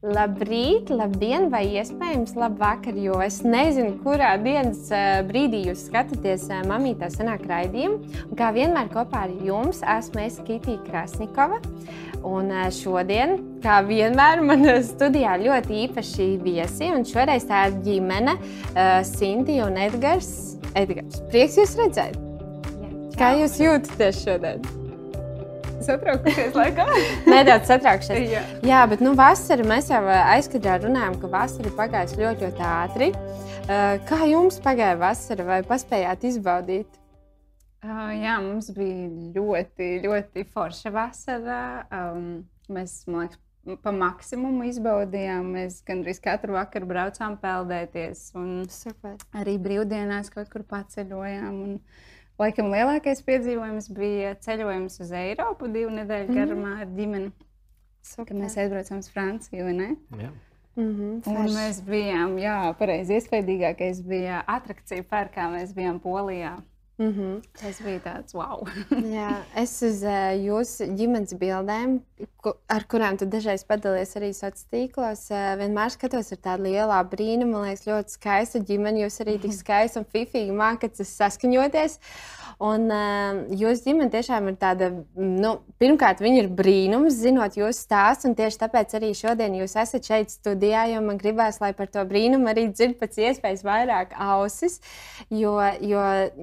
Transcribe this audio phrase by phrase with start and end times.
[0.00, 6.62] Labrīt, labdien, vai iespējams labvakar, jo es nezinu, kurā dienas eh, brīdī jūs skatāties eh,
[6.64, 7.98] mamītā senāk raidījumu.
[8.30, 11.60] Un kā vienmēr kopā ar jums esmu es Kitija Krasnikova.
[12.24, 16.88] Un eh, šodien, kā vienmēr, man studijā ļoti īpaši viesi.
[16.96, 18.38] Un šoreiz tā ir ģimene,
[19.04, 20.32] Sintīna un Edgars.
[20.72, 22.16] Edgars, prieks jūs redzēt!
[22.80, 24.79] Jā, kā jūs jūtaties šodien?
[25.86, 26.86] Satraukušies laikā.
[27.32, 28.22] Nedaudz satraukšies.
[28.30, 28.44] Jā.
[28.66, 33.10] Jā, bet nu, vasara mēs jau aizkadrā runājām, ka vasara pagājusi ļoti, ļoti ātri.
[34.08, 37.00] Kā jums pagāja vasara vai paspējāt izbaudīt?
[37.80, 39.06] Uh, jā, mums bija
[39.36, 41.60] ļoti, ļoti forša vasara.
[42.70, 43.40] Mēs, man liekas,
[43.84, 45.52] pa maksimumu izbaudījām.
[45.56, 48.30] Mēs gandrīz katru vakaru braucām peldēties.
[49.36, 51.60] Arī brīvdienās kaut kur paceļojām.
[51.64, 51.78] Un,
[52.40, 56.84] Laikam lielākais piedzīvojums bija ceļojums uz Eiropu divu nedēļu garumā mm.
[56.84, 57.32] ar ģimeni.
[58.16, 59.88] Kad mēs aizbraucām uz Franciju, vai ne?
[60.22, 60.30] Jā.
[60.78, 65.50] Mm -hmm, un mēs bijām, jā, pareizi, iespaidīgākais bija atrakcija parkā.
[65.52, 66.54] Mēs bijām Polijā.
[67.00, 67.42] Mm -hmm.
[67.60, 68.66] Tas bija tāds wow.
[69.16, 72.00] Jā, es uz uh, jūsu ģimenes bildēm,
[72.36, 76.98] ku, ar kurām tu dažreiz padalies arī sociālos tīklos, uh, vienmēr skatos ar tādu lielu
[77.14, 77.52] brīnumu.
[77.52, 79.00] Man liekas, ļoti skaista ģimene.
[79.04, 81.98] Jūs arī tik skaisti un fifīgi mākat saskaņoties.
[82.60, 88.28] Un uh, jūsu ģimene tiešām ir tāda, nu, pirmkārt, viņa ir brīnums, zinot jūsu stāstu.
[88.28, 92.04] Un tieši tāpēc arī šodien jūs esat šeit studijā, jo man gribās, lai par to
[92.04, 94.76] brīnumu arī dzird pēc iespējas vairāk ausis.
[95.32, 96.02] Jo, jo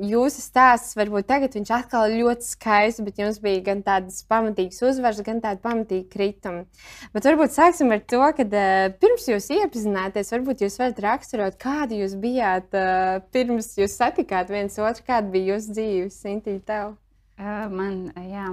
[0.09, 4.81] jūsu stāsts varbūt tagad viņš atkal ir ļoti skaists, bet jums bija gan tādas pamatīgas
[4.89, 6.65] uzvaras, gan tāda pamatīga krituma.
[7.13, 12.01] Bet varbūt sāksim ar to, ka uh, pirms jūs iepazināties, varbūt jūs varat raksturot, kādi
[12.01, 16.95] jūs bijāt uh, pirms jūs satikāt viens otru, kāda bija jūsu dzīve bijusi Sintīna tev?
[17.37, 18.47] Uh, man, jā,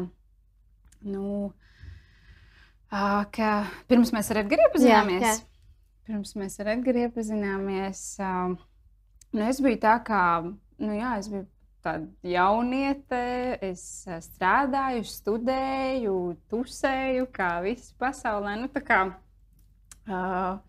[1.07, 1.53] nu,
[2.93, 3.51] uh, ka
[3.89, 5.23] pirms mēs ar Edgars iepazināmies.
[5.23, 6.01] Jā, jā.
[6.05, 8.53] Pirms mēs ar Edgars iepazināmies, uh,
[9.33, 10.25] nu, es biju tā kā,
[10.83, 11.47] nu jā, es biju
[11.85, 13.23] tāda jauniete,
[13.65, 16.19] es strādāju, studēju,
[16.53, 18.59] tusēju, kā visi pasaulē.
[18.61, 19.01] Nu, tā kā,
[20.11, 20.61] uh,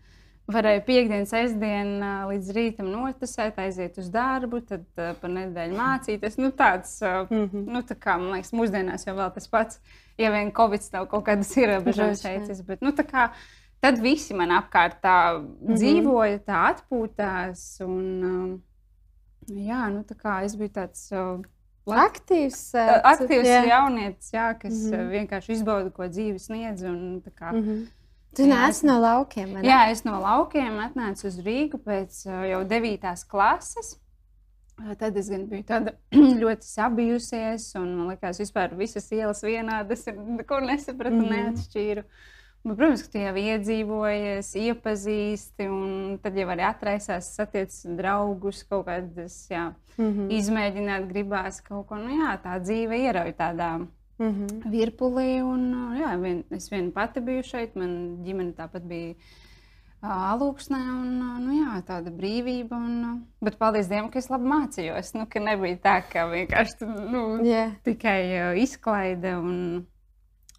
[0.50, 6.38] varēja piekdienas, sestdienu līdz rītam notusēt, aiziet uz darbu, tad uh, pa nedēļu mācīties.
[6.38, 7.64] Nu, tāds, uh, mm -hmm.
[7.74, 9.80] nu, tā kā man liekas, mūsdienās jau vēl tas pats,
[10.18, 12.62] ja vien Covid nav kaut kādas ierobežojumas šeit.
[12.66, 13.30] Bet, nu, kā,
[13.80, 15.74] tad visi man apkārt tā mm -hmm.
[15.74, 17.84] dzīvoja, tā atpūtās.
[17.84, 18.58] Un, uh,
[19.50, 21.10] jā, nu, tā kā es biju tāds.
[21.12, 21.42] Uh,
[21.86, 22.74] Aktīvs,
[23.06, 23.66] aktīvs jā.
[23.68, 25.10] jaunietis, jā, kas mm -hmm.
[25.10, 26.82] vienkārši izbauda, ko dzīve sniedz.
[26.82, 27.86] Un, kā, mm -hmm.
[28.36, 29.54] Tu nāc no laukiem?
[29.64, 33.14] Jā, es no laukiem atnācu uz Rīgu pēc jau 9.
[33.30, 33.94] klases.
[35.00, 35.94] Tad es biju tāda
[36.42, 40.18] ļoti sabijusies, un man liekas, ka visas ielas vienādas ir.
[40.42, 41.30] Neko nesapratu, mm.
[41.32, 42.04] neatšķīru.
[42.66, 48.88] Bet, protams, ka tu jau iedzīvojies, iepazīsti, un tad jau arī atraisās, satiec draugus, kaut
[48.88, 50.32] kādas, jā, mm -hmm.
[50.40, 52.00] izmēģināt, gribās kaut ko.
[52.02, 53.70] Nu, jā, tā dzīve ierauj tādā
[54.18, 54.70] mm -hmm.
[54.70, 55.42] virpulī.
[55.42, 59.14] Un, jā, vien, es viena pati biju šeit, man ģimene tāpat bija.
[60.06, 62.76] Alūksnē, un nu, jā, tāda brīvība.
[62.76, 65.14] Un, bet paldies Dievam, ka es labi mācījos.
[65.14, 67.72] Nu, ka nebija tā, ka vienkārši nu, yeah.
[67.82, 69.86] tikai izklaide un,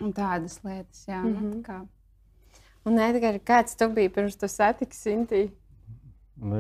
[0.02, 1.08] un tādas lietas.
[1.08, 1.42] Jā, mm -hmm.
[1.42, 1.60] nu, mhm.
[1.60, 1.88] tā kā.
[2.86, 5.50] Un, Edgars, kāds tu biji pirms tu satiksi Sintī?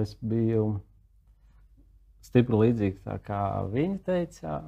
[0.01, 0.79] Es biju
[2.21, 3.41] stipri līdzīgs, kā
[3.71, 4.61] viņa teica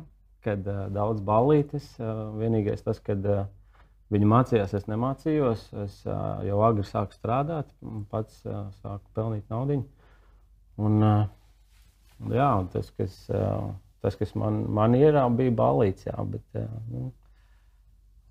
[0.46, 1.88] kad uh, daudz ballītes.
[2.00, 3.44] Uh, vienīgais tas, kad uh,
[4.14, 5.66] viņi mācījās, es nemācījos.
[5.86, 7.72] Es uh, jau agri sāku strādāt,
[8.12, 9.82] pats uh, sāku pelnīt naudu.
[10.80, 11.28] Un, uh,
[12.32, 13.70] jā, un tas, kas, uh,
[14.04, 16.08] tas, kas man, man ir, bija ballīts.
[16.08, 17.12] Jā, bet, uh, nu,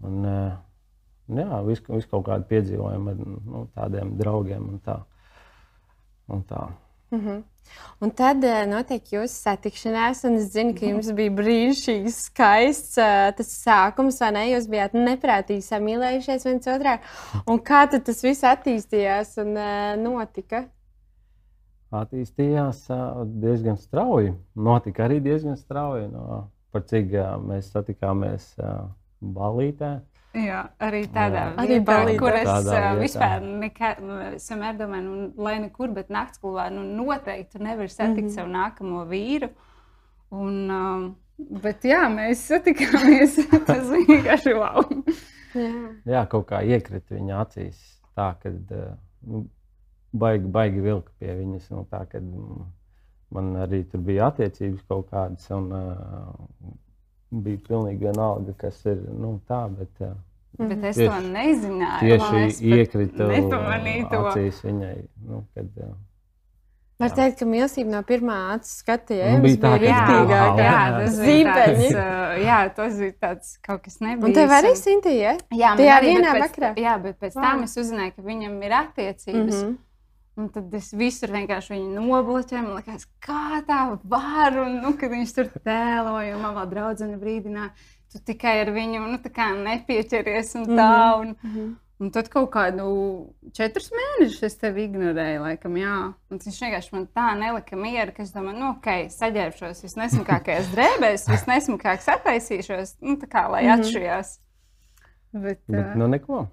[0.09, 5.01] un, uh, jā, vis, vis kaut kādi piedzīvojumi ar nu, tādiem draugiem un tā.
[6.29, 6.67] Un tā.
[7.11, 7.43] Mm -hmm.
[7.99, 13.29] Un tad uh, notiek jūsu satikšanās, un es zinu, ka jums bija brīnišķīgs, skaists uh,
[13.39, 14.45] tas sākums, vai ne?
[14.53, 16.99] Jūs bijāt neprātīgi samīlējušies viens otrā.
[17.47, 20.65] Un kā tas viss attīstījās un uh, notika?
[21.91, 22.85] Attīstījās
[23.41, 24.35] diezgan strauji.
[24.55, 26.11] Notika arī diezgan strauji.
[26.13, 27.15] No, par cik
[27.49, 28.51] mēs satikāmies
[29.25, 29.95] balītē.
[30.37, 31.67] Jā, arī tādā jā.
[31.69, 36.83] vietā, arī kur es tādā vispār vienmēr domāju, nu, lai nekur, bet naktas klubā nu,
[36.85, 38.35] noteikti tu nevari satikt mm -hmm.
[38.35, 39.49] savu nākamo vīru.
[40.31, 43.39] Un, um, bet jā, mēs satikāmies.
[43.67, 44.85] tas vienkārši wow.
[45.55, 45.95] jā.
[46.05, 48.53] jā, kaut kā iekrita viņa acīs tā, ka
[49.23, 49.47] nu,
[50.13, 51.71] baigi, baigi vilka pie viņas.
[51.71, 52.23] Nu, tā, kad,
[53.35, 55.49] man arī tur bija attiecības kaut kādas.
[55.55, 56.77] Un, uh,
[57.31, 60.15] bija pilnīgi vienalga, kas ir nu, tā, bet uh,
[60.59, 61.99] Bet es to nezināju.
[62.01, 63.29] Tieši iekrita
[64.11, 64.21] to.
[64.33, 64.95] acīs viņai.
[65.29, 65.91] Nu, kad, jā.
[66.99, 70.65] Var teikt, ka mīlestība no pirmā acu skata jau Nu, bija tā, ka- Jā, riktīgākā.
[70.65, 74.25] jā, tas bija tāds, uh, jā, tas bija tāds kaut kas nebija.
[74.27, 75.37] Un tev arī Sintīja?
[75.55, 76.73] Jā, man Tajā arī, vienā vakarā?
[76.77, 77.45] Jā, bet pēc Vau.
[77.45, 79.61] tam es uzzināju, ka viņam ir attiecības.
[79.63, 79.77] Mhm.
[80.39, 82.63] Un tad es visur vienkārši viņu nobloķēju.
[82.63, 84.55] Man liekas, kā tā var.
[84.63, 87.73] Un, nu, kad viņš tur tēloja, un man vēl draudzene brīdināja,
[88.13, 89.19] tu tikai ar viņu nu,
[89.67, 90.91] nepieķeries un tā.
[91.21, 91.69] Un, Mhm.
[92.01, 92.85] un tad kaut kādu
[93.53, 96.15] četrus mēnešus es tevi ignorēju, laikam, jā.
[96.31, 101.27] Un viņš vienkārši man tā nelika mieru, ka es domāju, nu, ok, saģērbšos visnesmukākajās drēbēs,
[101.35, 103.81] visnesmukāk sataisīšos, nu, tā kā lai Mhm.
[103.81, 104.39] atšujās.
[105.33, 106.47] Bet, Bet, uh, nu, neko.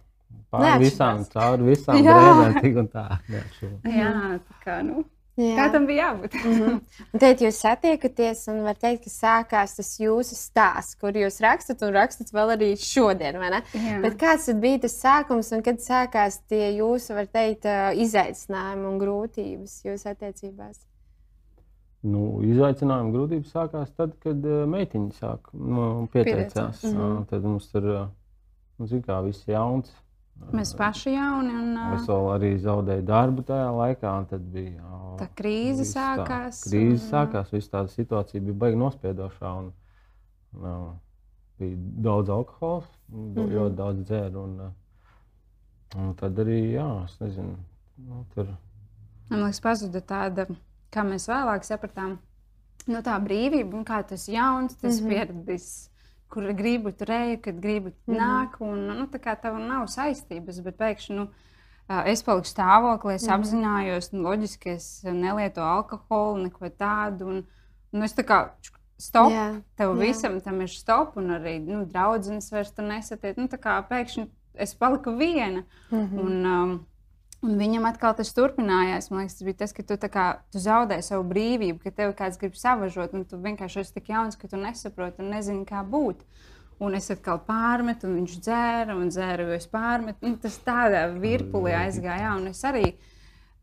[0.61, 0.85] Neatšķirās.
[0.85, 2.15] visām, cauri visām Jā.
[2.21, 3.09] drēbēm, tik un tā.
[3.31, 5.03] jā, tā kā, nu,
[5.35, 5.51] Jā.
[5.57, 6.37] kā tam bija jābūt.
[6.39, 6.79] Mhm.
[7.11, 11.83] Un Tad jūs satiekaties, un var teikt, ka sākās tas jūsu stāsts, kur jūs rakstat,
[11.83, 13.39] un rakstat vēl arī šodien.
[13.41, 13.61] vai ne?
[13.73, 13.99] Jā.
[14.05, 17.67] Bet kāds bija tas sākums, un kad sākās tie jūsu, var teikt,
[18.05, 20.85] izaicinājumi un grūtības jūsu attiecībās?
[22.05, 26.83] Nu, izaicinājuma grūtības sākās tad, kad meitiņa sāk nu, pieteicās.
[26.85, 27.23] Mm.
[27.31, 28.03] Tad mums tur uh,
[28.77, 28.89] nu,
[29.25, 29.89] viss jauns.
[30.55, 35.27] Mēs paši jauni un Es vēl arī zaudēju darbu tajā laikā, un tad bija tā
[35.35, 36.61] krīze viss tā- sākās.
[36.67, 39.53] Krīze un, sākās, viss tāda situācija bija baigi nospiedošā.
[39.61, 39.71] Un,
[40.59, 40.93] uh,
[41.59, 43.55] bija daudz alkohola, mm -hmm.
[43.55, 44.43] ļoti daudz dzēru.
[44.43, 44.73] Un,
[45.95, 47.57] un tad arī, jā, es nezinu,
[47.97, 48.47] nu, tur
[49.29, 50.45] Man liekas, pazuda tāda,
[50.93, 52.17] kā mēs vēlāk sapratām,
[52.85, 55.09] nu, tā brīvība un kā tas jauns, tas mm -hmm.
[55.09, 55.89] pieredzis.
[56.29, 58.19] Kur gribu, tur eju, kad gribu, mm -hmm.
[58.19, 58.55] nāk.
[58.59, 61.27] Un, nu, tā kā tev nav saistības, bet pēkšņi nu,
[62.05, 63.39] es paliku stāvoklī, es mm -hmm.
[63.39, 67.25] apzinājos, nu, loģiski, es nelietu alkoholu, neko tādu.
[67.25, 67.45] Un,
[67.93, 68.49] un es tā kā
[68.97, 69.99] stop, Jā, tev jā.
[69.99, 73.37] visam tam ir stop, un arī nu, draudzenes vairs tur nesatiek.
[73.37, 75.63] Nu, tā kā pēkšņi es paliku viena.
[75.91, 76.19] Mhm.
[76.19, 76.85] Un, um,
[77.45, 79.09] un viņam atkal tas turpinājās.
[79.11, 82.39] Man liekas, tas bija tas, ka tu, kā, tu zaudēji savu brīvību, ka tev kāds
[82.41, 86.25] grib savažot, un tu vienkārši esi tik jauns, ka tu nesaproti un nezini, kā būt.
[86.83, 90.25] Un es atkal pārmetu, un viņš dzēra, un dzēra, jo es pārmetu.
[90.25, 92.89] Nu, tas tādā virpulī aizgāja, un es arī.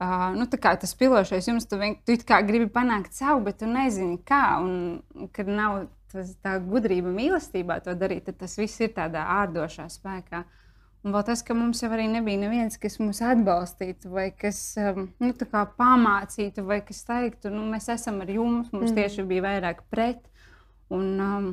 [0.03, 2.17] Uh, nu, kā tas pilošais jums, tu, vien, tu
[2.49, 4.59] gribi panākt savu, bet tu nezini, kā.
[4.65, 9.87] Un, kad nav tas, tā gudrība mīlestībā to darīt, tad tas viss ir tādā ārdošā
[9.93, 10.43] spēkā.
[11.03, 15.09] Un vēl tas, ka mums jau arī nebija neviens, kas mūs atbalstītu, vai kas um,
[15.19, 15.35] nu,
[15.79, 18.71] pamācītu, vai kas teiktu, nu, mēs esam ar jums.
[18.71, 19.01] Mums mm.
[19.01, 20.23] tieši bija vairāk pret.
[20.93, 21.53] Un, um,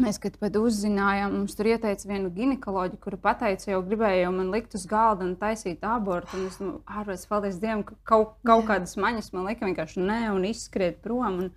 [0.00, 4.48] Mēs, kad pat uzzinājām, mums tur ieteica vienu ginekoloģiju, kuru pateica, jau gribēja jau man
[4.54, 6.38] likt uz galda un taisīt abortu.
[6.38, 10.18] Un es domāju, ārpus, paldies Dievam, ka kaut, kaut kādas maņas man lika vienkārši nē,
[10.32, 11.42] un izskriet prom.
[11.44, 11.52] Un,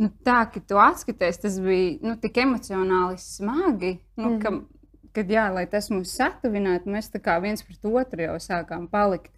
[0.00, 3.92] nu, tā, ka tu atskaties, tas bija nu, tik emocionāli smagi.
[4.16, 4.40] Nu, mm.
[4.40, 4.54] ka,
[5.16, 9.32] kad jā, lai tas mūs satuvinātu, mēs tā kā viens pret otru jau sākām palikt.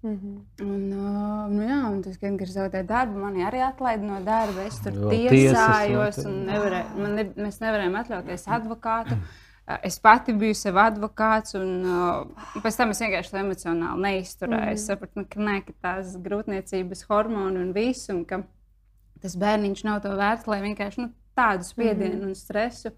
[0.00, 0.36] Mhm.
[0.64, 4.64] Un, uh, nu jā, un tas, kad es zaudēju darbu, mani arī atlaida no darba.
[4.64, 9.18] Es tur Vēl tiesājos, tiesas un man ne, mēs nevarējām atļauties advokātu.
[9.20, 9.38] Uh,
[9.84, 14.72] Es pati biju sev advokāts, un uh, pēc tam es vienkārši to emocionāli neizturēju.
[14.74, 18.40] Es sapratu, nu, ka, ne, ka tās grūtniecības hormoni un viss, un ka
[19.22, 22.94] tas bērniņš nav to vērts, lai vienkārši nu, tādu spiedienu un stresu.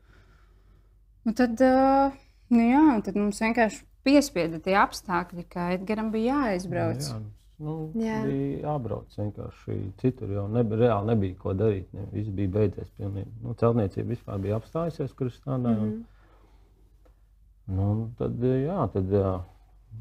[1.23, 2.15] Un tad, uh,
[2.51, 7.07] nu jā, un tad mums vienkārši piespieda tie apstākļi, ka Edgars bija jāaizbrauc.
[7.07, 7.21] Jā,
[7.63, 8.19] nu, Jā.
[8.27, 10.33] bija jābrauc vienkārši citur.
[10.35, 11.87] Jau neb reāli nebija ko darīt.
[11.95, 12.91] Ne, viss bija beidzies.
[12.99, 13.31] Pilnīgi.
[13.45, 15.79] Nu, celtniecība vispār bija apstājusies, kur es strādāju.
[15.79, 17.79] Mm -hmm.
[17.79, 19.33] nu, tad jā, tad jā,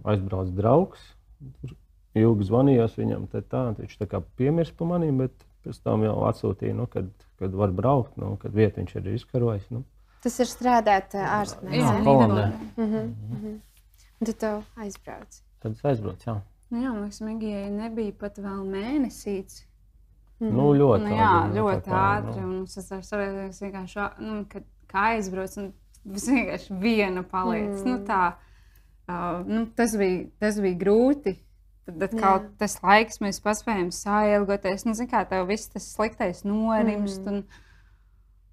[0.03, 1.05] aizbrauc draugs.
[2.17, 6.17] Ilgi zvanījos viņam, tad tā, viņš tā kā piemirst par maniem, bet pēc tam jau
[6.27, 7.07] atsūtīja, nu, kad,
[7.39, 9.69] kad var braukt, nu, kad vietu viņš ir izkarojis.
[9.71, 9.83] Nu.
[10.21, 11.81] Tas ir strādāt ārzemēs.
[11.81, 11.91] Jā?
[12.05, 12.45] Holandē.
[12.77, 13.19] Nīderlandē.
[13.37, 13.59] Mhm.
[14.21, 15.41] Un tad tev aizbrauc.
[15.63, 16.27] Tad es aizbraucu.
[16.27, 16.37] Jā.
[16.71, 19.63] Nu, jā, man liekas, Megijai nebija pat vēl mēnesīts.
[20.41, 22.41] Nu, ļoti Nu, jā, ātri, nu, ļoti tā ātri.
[22.41, 22.59] nu.
[22.59, 23.25] Un es ar savu
[23.61, 27.75] vienkārši, nu, kad kā aizbraucu, un es vienkārši viena paliec.
[27.81, 27.89] Mm.
[27.89, 28.21] Nu, tā,
[29.09, 31.35] uh, nu, tas, bija, tas bija grūti.
[31.89, 34.85] Tad atkal tas laiks, mēs paspējām sailgoties.
[34.85, 37.25] Nu, zin kā tev viss tas sliktais norimst.
[37.25, 37.27] Mm.
[37.27, 37.43] Un,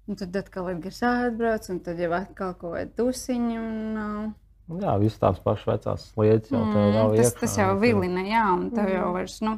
[0.09, 3.57] un tad atkal ir gars atbrauc, un tad jau atkal kaut kāda tusiņa.
[3.63, 4.29] Un, uh,
[4.69, 7.39] Nu, Jā, visas tās pašas vecās lietas jau tādā Mm, tas, veidā.
[7.39, 8.91] tas jau vilina, jā, un tev mm.
[8.93, 9.53] jau vairs, nu,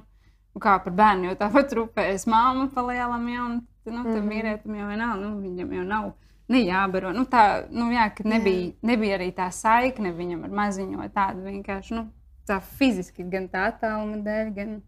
[0.63, 3.57] kā par bērnu, jo tāpat rūpējas māma palielam, jā, un,
[3.91, 4.29] nu, tam Mhm.
[4.31, 6.13] vīrietim jau nav, nu, viņam jau nav.
[6.47, 7.11] Ne jābaro.
[7.15, 11.91] Nu, tā, nu, jā, ka nebija, nebija arī tā saikne viņam ar maziņo tādu vienkārši,
[11.99, 12.05] nu,
[12.47, 14.81] tā fiziski, gan tā attāluma dēļ, gan,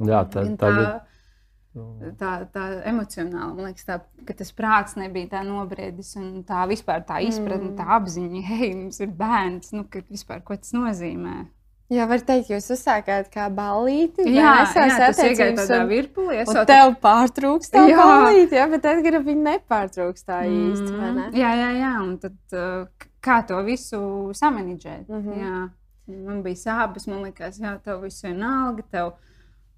[0.00, 1.00] Jā, tā, gan tā, tā,
[2.18, 7.04] tā, tā emocionāli, man liekas, tā, ka tas prāts nebija tā nobriedis un tā vispār
[7.06, 7.78] tā izpratne, mm.
[7.78, 11.44] tā apziņa, hei, mums ir bērns, nu, vispār ko tas nozīmē.
[11.90, 14.22] Jā, var teikt, jūs uzsākāt kā ballīti.
[14.30, 16.36] Jā, tas ir tādā virpulī.
[16.44, 17.96] Es un tev pārtrūks tā jā.
[17.98, 21.00] ballīti, jā, bet Edgara viņa nepārtrūks tā īsti, mm.
[21.00, 21.24] vai ne?
[21.34, 24.00] Jā, jā, jā, un tad kā to visu
[24.38, 25.08] samanidžēt?
[25.08, 25.40] Mm -hmm.
[25.42, 29.12] Jā, man bija sāpes, man likās, jā, tev viss vienalga, tev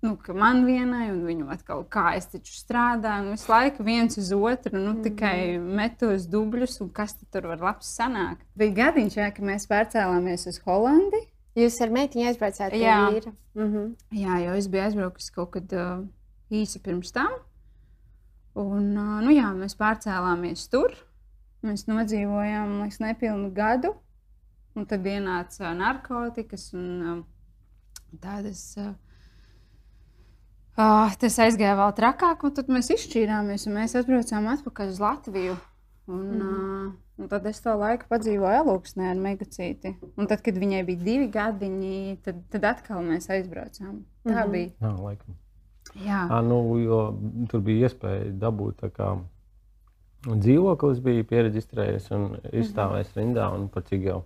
[0.03, 4.19] nu, ka man vienai, un viņu atkal kā es taču strādāju, un visu laiku viens
[4.19, 5.03] uz otru, nu, mm.
[5.07, 8.43] tikai metos dubļus, un kas tur var labs sanākt.
[8.59, 11.23] Bija gadiņš, jā, ka mēs pārcēlāmies uz Holandi.
[11.59, 12.99] Jūs ar meitiņu aizbraucāt jā.
[13.55, 13.89] Mm -hmm.
[14.17, 16.05] Jā, jau es biju aizbraukusi kaut kad uh,
[16.51, 17.33] īsi pirms tam.
[18.55, 20.97] Un, uh, nu jā, mēs pārcēlāmies tur.
[21.63, 23.95] Mēs nodzīvojām, liekas, nepilnu gadu.
[24.75, 27.25] Un tad ienāca narkotikas un uh,
[28.21, 28.95] tādas uh,
[30.73, 35.57] Uh, tas aizgāja vēl trakāk, un tad mēs izšķīrāmies, un mēs atbraucām atpakaļ uz Latviju.
[36.09, 36.47] Un, mm.
[36.47, 39.93] uh, un tad es to laiku padzīvoju Elūksnē ar Megacīti.
[40.17, 44.01] Un tad, kad viņai bija divi gadiņi, tad, tad atkal mēs aizbraucām.
[44.25, 44.53] Tā mm -hmm.
[44.57, 44.73] bija.
[44.81, 45.37] Jā, laikam.
[46.07, 46.23] Jā.
[46.31, 47.01] À, nu, jo
[47.51, 49.13] tur bija iespēja dabūt kā
[50.25, 53.21] dzīvoklis, bija pieregistrējies un izstāvējis mm -hmm.
[53.21, 54.23] rindā, un pat cik jau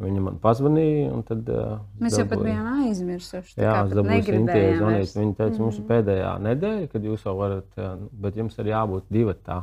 [0.00, 1.10] Viņa man pazvanīja.
[1.28, 3.58] Tad, uh, Mēs jau pat bijām aizmirsuši.
[3.60, 5.12] Jā, es dabūju Sintīju zvanīt.
[5.18, 5.64] Viņa teica, mm.
[5.66, 7.82] mums ir pēdējā nedēļa, kad jūs jau varat,
[8.22, 9.58] bet jums ir jābūt divatā.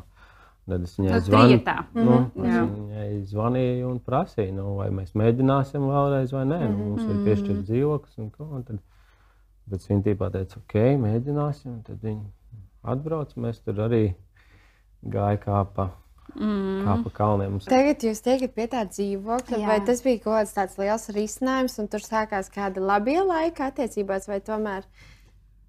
[0.68, 1.58] Tad es viņai zvanu,
[1.96, 2.48] nu, mm -hmm.
[2.52, 6.60] es viņai zvanīju un prasīju, nu, vai mēs mēģināsim vēlreiz vai nē.
[6.68, 7.24] Nu, mums ir mhm.
[7.24, 8.18] piešķirts dzīvoklis.
[8.20, 8.82] Un, un tad,
[9.66, 10.76] bet viņa tīpā teica, ok,
[11.06, 11.80] mēģināsim.
[11.88, 12.26] Tad viņi
[12.84, 13.32] atbrauc.
[13.40, 14.04] Mēs tur arī
[15.08, 15.88] gājām kā pa
[16.38, 16.86] Mm.
[16.86, 17.56] Kā pa kalniem.
[17.56, 17.68] Mums...
[17.70, 21.90] Tagad jūs tiekat pie tā dzīvokļa, vai tas bija kaut kāds tāds liels risinājums, un
[21.90, 24.86] tur sākās kāda labie laika attiecībās, vai tomēr?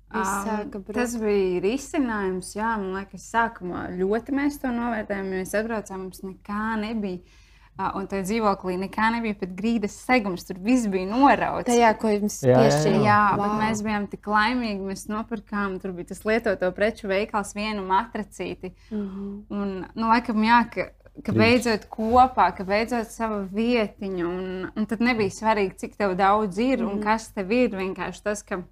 [0.08, 6.06] Um, tas bija risinājums, jā, man liekas, sākumā ļoti mēs to novērtējām, jo mēs atbraucām,
[6.06, 7.44] mums nekā nebija.
[7.78, 10.42] Un tajā dzīvoklī nekā nebija pat grīdas segums.
[10.48, 11.68] Tur viss bija norauts.
[11.68, 12.94] Tajā, ko jums piešķīra.
[12.96, 13.42] Jā, jā, wow.
[13.44, 14.82] bet mēs bijām tik laimīgi.
[14.88, 18.72] Mēs nopirkām, tur bija tas lietoto preču veikals, vienu matracīti.
[18.90, 19.36] Mm -hmm.
[19.54, 20.88] Un, nu, laikam, jā, ka,
[21.22, 24.26] ka beidzot kopā, ka beidzot sava vietiņa.
[24.26, 26.90] Un, un tad nebija svarīgi, cik tev daudz ir mm -hmm.
[26.90, 27.04] un mhm.
[27.06, 27.70] kas tev ir.
[27.70, 28.62] Vienkārši tas, ka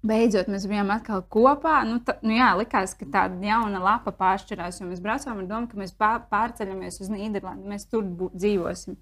[0.00, 1.82] Beidzot, mēs bijām atkal kopā.
[1.84, 5.68] Nu, ta, nu jā, likās, ka tāda jauna lapa pāršķirās, jo mēs braucām ar domu,
[5.68, 8.96] ka mēs pārceļamies uz Nīderlandi, mēs tur dzīvosim.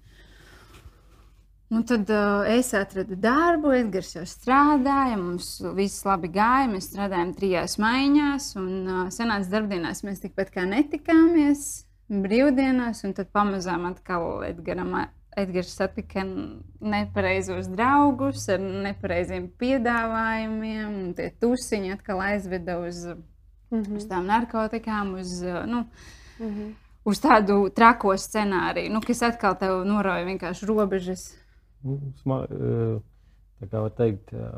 [1.69, 6.67] Nu, tad uh, es atradu darbu, Edgars jau strādāja, mums viss labi gāja.
[6.71, 11.67] Mēs strādājām trijās maiņās, un uh, senās darbdienās mēs tikpat kā netikāmies
[12.09, 14.97] brīvdienās, un tad pamazām atkal Edgaram
[15.41, 16.23] Edgars satika
[16.79, 23.97] nepareizos draugus ar nepareiziem piedāvājumiem, tie tusiņi atkal aizveda uz, mm -hmm.
[23.97, 25.85] uz tām narkotikām, uz, nu,
[26.39, 26.73] mm -hmm.
[27.05, 31.35] uz tādu trako scenāriju, nu, kas atkal tev norauja vienkārši robežas.
[31.83, 32.99] Nu, sma, e,
[33.61, 34.51] tā kā var teikt, e,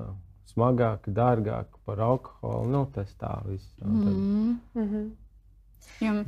[0.53, 3.73] smagāk, dārgāk par alkoholu, nu, tas tā viss.
[3.85, 4.57] Mm -hmm.
[4.73, 5.09] Mm -hmm.
[6.01, 6.23] Nu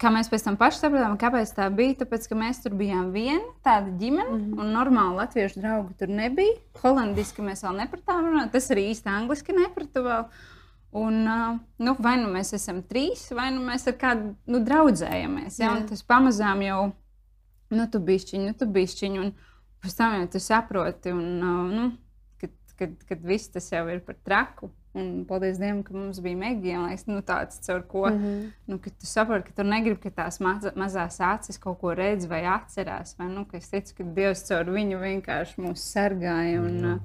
[0.00, 1.98] kā mēs pēc tam paši sapratām, kāpēc tā bija.
[2.02, 4.62] Tāpēc, ka mēs tur bijām viena tāda ģimene, mm -hmm.
[4.62, 6.56] un normāli latviešu draugu tur nebija.
[6.82, 10.24] Holandiski mēs vēl nepratām runāt, tas arī īsti angliski nepratu vēl.
[10.92, 11.22] Un,
[11.78, 15.60] nu, vai nu mēs esam trīs, vai nu mēs ar kādu nu, draudzējamies.
[15.60, 15.76] Ja?
[15.76, 15.86] Yeah.
[15.88, 16.92] Tas pamazām jau,
[17.70, 19.32] nu, tu bišķiņ, nu, tu bišķiņ, un
[19.82, 21.38] pēc tam jau tu saproti, un,
[21.70, 21.92] nu,
[22.40, 24.72] kad, kad, kad viss tas jau ir par traku.
[24.92, 26.80] Un paldies Dievam, ka mums bija Megija.
[26.82, 28.50] Liekas, nu, tāds, caur ko mm -hmm.
[28.66, 32.44] nu, tu saproti, ka tu negribi, ka tās maza, mazās acis kaut ko redz vai
[32.44, 33.14] atcerās.
[33.18, 36.60] Vai, nu, es ticu, ka Dievs caur viņu vienkārši mūs sargāja.
[36.60, 37.00] Un, mm.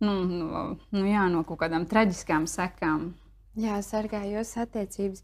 [0.00, 3.14] nu, nu, nu, jā, no kaut kādām traģiskām sekām.
[3.54, 5.22] Jā, sargāja jūsu attiecības.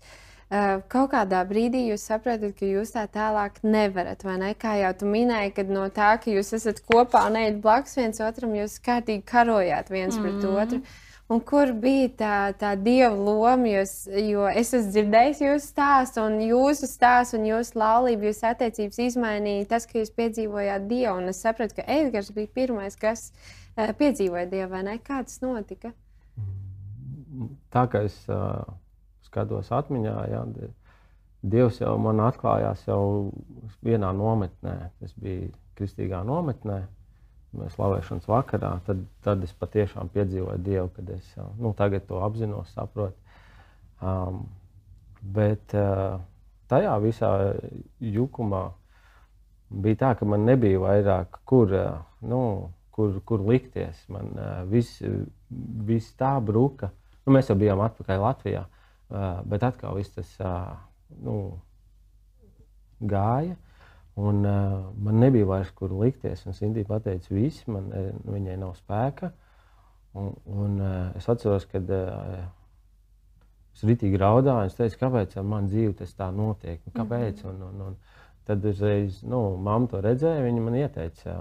[0.50, 4.54] Uh, kaut kādā brīdī jūs saprotat, ka jūs tā tālāk nevarat, vai ne?
[4.54, 8.20] Kā jau tu minēji, kad no tā, ka jūs esat kopā un ejat blakus viens
[8.20, 10.40] otram, jūs kārtīgi karojāt viens mm -hmm.
[10.40, 10.82] pret otru.
[11.30, 13.68] Un kur bija tā, tā dieva loma?
[13.70, 18.98] Jūs, jo es esmu dzirdējis jūsu stāstu, un jūsu stāstu, un jūsu laulību, jūsu attiecības
[19.04, 21.14] izmainīja tas, ka jūs piedzīvojāt dievu.
[21.20, 24.98] Un es sapratu, ka Edgars bija pirmais, kas uh, piedzīvoja dievu, vai ne?
[25.06, 25.94] Kā tas notika?
[27.70, 28.66] Tā kā es uh,
[29.30, 30.44] skatos atmiņā, jā,
[31.40, 33.30] Dievs jau man atklājās jau
[33.86, 34.74] vienā nometnē.
[35.00, 35.46] Tas bija
[35.78, 36.82] kristīgā nometnē
[37.52, 43.16] slavēšanas vakarā, tad, tad es patiešām piedzīvoju Dievu, kad es nu, tagad to apzinos, saprotu.
[44.00, 44.44] Um,
[45.20, 46.20] bet uh,
[46.70, 47.32] tajā visā
[48.00, 48.62] jukumā
[49.70, 52.40] bija tā, ka man nebija vairāk, kur, uh, nu,
[52.94, 53.98] kur, kur likties.
[54.08, 55.02] Man uh, viss
[55.90, 56.92] vis tā bruka
[57.30, 60.72] Nu, mēs jau bijām atpakaļ Latvijā, uh, bet atkal viss tas uh,
[61.22, 61.34] nu,
[63.12, 63.54] gāja.
[64.20, 66.42] Un, uh, man nebija vairs kur likties.
[66.48, 67.88] Un Sintī pateica, viss, man,
[68.26, 69.30] viņai nav spēka.
[70.18, 72.40] Un, un, uh, es atceros, ka uh,
[73.76, 74.68] es ritīgi raudāju.
[74.68, 76.82] Es teicu, kāpēc ar mani dzīve tas tā notiek?
[76.86, 77.44] Nu, kāpēc?
[77.48, 77.98] Un, un, un,
[78.48, 81.36] tad uzreiz, nu, mamma to redzēja, viņa man ieteica,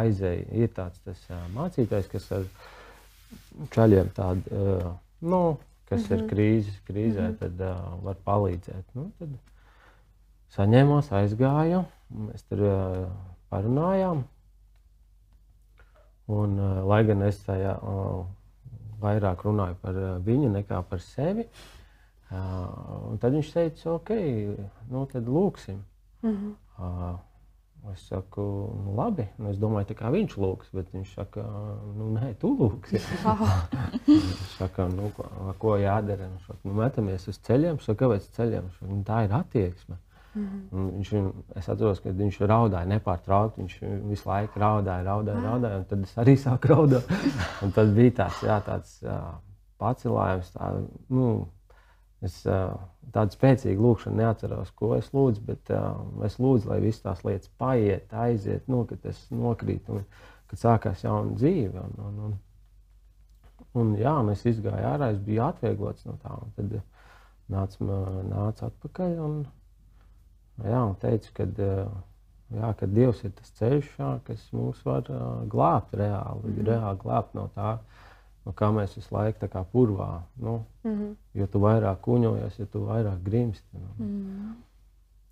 [0.00, 0.46] aizēja.
[0.56, 1.22] Ir tāds tas,
[1.54, 2.46] mācītājs, kas ar
[3.74, 4.62] čaļiem tādu,
[5.20, 5.42] nu,
[5.88, 6.14] kas mm -hmm.
[6.14, 6.30] ir mhm.
[6.32, 7.38] krīzes, krīzē, mm -hmm.
[7.38, 8.84] tad uh, var palīdzēt.
[8.94, 9.28] Nu, tad
[10.54, 11.84] saņēmos, aizgāju,
[12.28, 12.62] mēs tur
[13.50, 14.24] parunājām.
[16.36, 16.58] Un,
[16.90, 17.76] lai gan es tajā
[19.02, 21.76] vairāk runāju par viņu nekā par sevi, uh,
[22.30, 24.10] tad viņš teica, ok,
[24.90, 25.82] nu tad lūksim.
[26.22, 27.18] Mm -hmm.
[27.92, 28.42] Es saku,
[28.84, 31.42] nu, labi, nu, es domāju, kā viņš lūgs, bet viņš saka,
[31.94, 32.98] nu, nē, tu lūgsi.
[34.06, 36.26] viņš saka, nu, ko, ko jādara?
[36.26, 38.70] Viņš saka, nu, metamies uz ceļiem, saka, kāpēc ceļiem?
[38.74, 39.98] Saka, nu, tā ir attieksme.
[40.36, 40.92] -hmm.
[40.98, 41.10] Viņš,
[41.56, 43.64] es atceros, ka viņš raudāja nepārtraukti.
[43.64, 45.50] Viņš visu laiku raudāja, raudāja, ah.
[45.50, 45.82] raudāja.
[45.90, 47.10] Tad es arī sāku raudāt.
[47.64, 49.18] Un tad bija tāds, jā, tāds jā,
[49.78, 50.52] pacelājums.
[50.56, 50.72] Tā,
[51.08, 51.28] nu,
[52.24, 55.72] Es tādu spēcīgu lūgšanu neatceros, ko es lūdzu, bet
[56.24, 60.02] es lūdzu, lai visas tās lietas paiet, aiziet, nu, kad tas nokrīt un
[60.48, 61.82] kad sākās jauna dzīve.
[61.82, 62.38] Un, un, un,
[63.82, 66.38] un, jā, un es izgāju ārā, es biju atvieglots no tā.
[66.56, 66.78] Tad
[67.52, 68.00] nāca
[68.32, 69.38] nāc atpakaļ un,
[70.64, 71.46] jā, un teica, ka,
[72.56, 76.66] jā, ka Dievs ir tas ceļš, jā, kas mūs var uh, glābt reāli, mm -hmm.
[76.70, 77.78] reāli glābt no tā
[78.46, 80.22] no kā mēs visu laiku kā purvā.
[80.36, 81.14] Nu, mm -hmm.
[81.34, 83.68] Jo tu vairāk kuņojies, jo tu vairāk grimsti.
[83.72, 83.88] Nu.
[83.98, 84.52] Mm -hmm.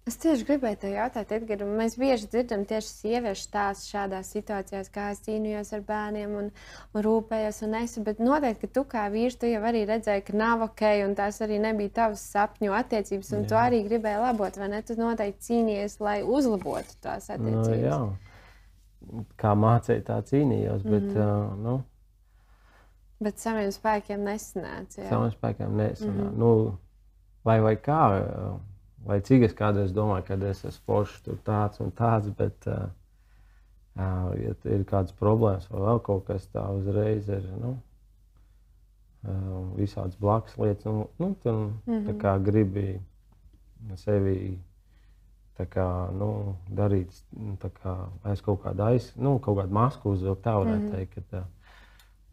[0.04, 5.06] Es tieši gribēju te jautāt, Edgars, mēs bieži dzirdam tieši sieviešu stāstus šādās situācijās, kā
[5.14, 6.50] es cīnījos ar bērniem un,
[6.92, 8.02] un rūpējos un esu.
[8.04, 11.40] Bet noteikti, ka tu kā vīrs, tu jau arī redzēji, ka nav ok, un tās
[11.46, 13.48] arī nebija tavas sapņu attiecības, un jā.
[13.48, 14.82] tu arī gribēji labot, vai ne?
[14.84, 17.72] Tu noteikti cīnījies, lai uzlabotu tās nu, attiecības.
[17.88, 18.04] No,
[19.08, 21.48] jā, kā mācīja, tā cīnījos, bet, mm -hmm.
[21.48, 21.80] uh, nu,
[23.24, 25.00] Bet saviem spēkiem nesanāca.
[25.00, 25.08] Jā.
[25.08, 26.12] Saviem spēkiem nesanāca.
[26.12, 26.38] Mm -hmm.
[26.38, 26.78] nu,
[27.44, 28.00] lai vai kā,
[29.06, 32.88] vai cik es kādreiz domāju, ka es esmu foršs, tur tāds un tāds, bet, uh,
[33.96, 37.74] ja ir kādas problēmas vai vēl kaut kas tāds, uzreiz ir nu,
[39.24, 40.84] uh, visādas blakus lietas.
[40.84, 42.20] Nu, nu, tu mm -hmm.
[42.20, 43.00] kā gribi
[43.96, 44.58] sevi
[45.58, 45.88] tā kā,
[46.18, 47.14] nu, darīt,
[47.82, 50.96] kā, aiz kaut kādu aiz, nu, kaut kādu masku uzvilkt, tā varētu mm -hmm.
[50.96, 51.14] teikt.
[51.14, 51.42] Ka, tā,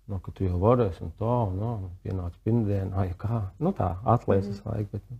[0.07, 4.63] nu, ka tu jau varēsi, un tā, tā, pienāca pirmdiena, ai, kā, nu tā, atlaižas
[4.63, 4.75] mm -hmm.
[4.75, 5.17] laika, bet nu,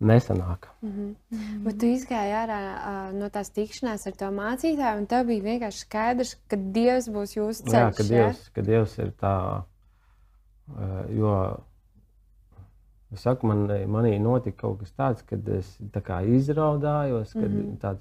[0.00, 0.68] nesanāk.
[0.82, 1.62] Mm -hmm.
[1.64, 5.78] Bet tu izgāji ārā uh, no tās tikšanās ar to mācītāju, un tev bija vienkārši
[5.78, 7.80] skaidrs, ka Dievs būs jūsu ceļš.
[7.80, 8.52] Jā, ka Dievs, ja?
[8.54, 9.62] ka Dievs ir tā,
[10.68, 11.56] uh, jo
[13.12, 17.60] Es saku, man, manī notika kaut kas tāds, kad es tā kā izraudājos, kad mm
[17.60, 17.76] -hmm.
[17.78, 18.00] tāds,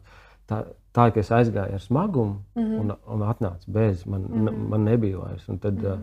[0.49, 2.79] tā, tā ka es aizgāju ar smagumu mm -hmm.
[2.79, 4.69] un, un atnācu bez, man, mm -hmm.
[4.69, 5.49] man nebija vairs.
[5.49, 5.93] Un tad mm -hmm.
[5.93, 5.99] uh,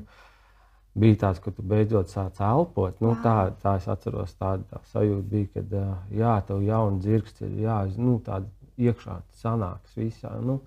[0.94, 2.98] bija tāds, ka tu beidzot sāc elpot.
[3.04, 7.46] Nu, tā, tā es atceros, tāda tā sajūta bija, kad uh, jā, tev jauna dzirksts
[7.46, 8.48] ir jā, nu, tāda
[8.80, 10.34] iekšā sanāks visā.
[10.42, 10.60] Nu,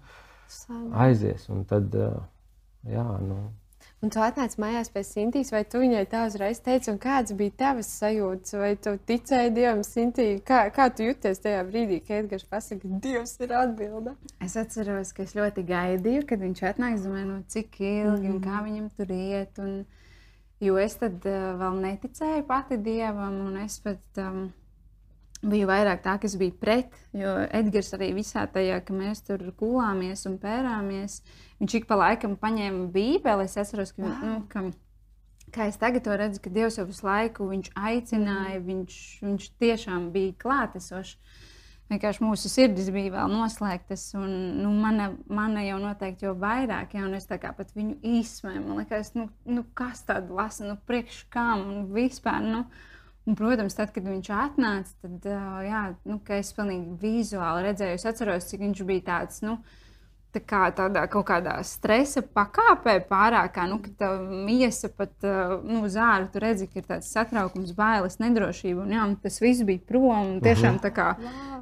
[1.05, 1.49] aizies.
[1.53, 1.93] Un tad,
[2.89, 3.43] jā, nu,
[4.03, 7.53] Un tu atnāci mājās pie Sintīs, vai tu viņai tā uzreiz teici, un kādas bija
[7.57, 8.53] tavas sajūtas?
[8.59, 10.27] Vai tu ticēji Dievam, Sintī?
[10.45, 14.13] Kā, kā tu jūties tajā brīdī, kad Edgars pasaka, ka Dievs ir atbilde?
[14.45, 18.35] Es atceros, ka es ļoti gaidīju, kad viņš atnāks, domāju, nu, cik ilgi mm.
[18.35, 19.63] un kā viņam tur iet.
[19.63, 19.79] Un,
[20.63, 24.03] jo es tad uh, vēl neticēju pati Dievam, un es pat.
[24.21, 24.45] Um,
[25.45, 26.95] bija vairāk tā, kas bija pret.
[27.13, 31.19] Jo Edgars arī visā tajā, ka mēs tur gulāmies un pērāmies,
[31.59, 33.45] viņš ik pa laikam paņēma bībeli.
[33.45, 34.15] Es atceros, ka, wow.
[34.23, 34.65] nu, ka
[35.55, 38.65] kā es tagad redzu, ka Dievs jau visu laiku viņš aicināja, mm.
[38.69, 41.17] viņš, viņš tiešām bija klātesošs.
[41.85, 47.05] Vienkārši mūsu sirdis bija vēl noslēgtas, un nu, mana, mana jau noteikti jau vairāk, ja
[47.13, 48.63] es tā kā pat viņu izsmēju.
[48.65, 52.41] Man liekas, nu, nu, kas tādu lasa, nu, priekš kam un vispār.
[52.41, 52.65] Nu,
[53.25, 55.23] Un, protams, tad, kad viņš atnāca, tad
[55.65, 59.39] jā, nu, es pilnīgi vizuāli redzēju, es atceros, cik viņš bija tāds.
[59.41, 59.55] Nu,
[60.35, 65.23] Tā kā tādā kaut kādā stresa pakāpē pārākā, nu, ka tā miesa pat
[65.63, 68.83] nu, zāle, tu redzi, ka ir tāds satraukums, bailes, nedrošība.
[68.83, 70.41] Un, jā, un tas viss bija prom.
[70.43, 71.07] Tiešām tā kā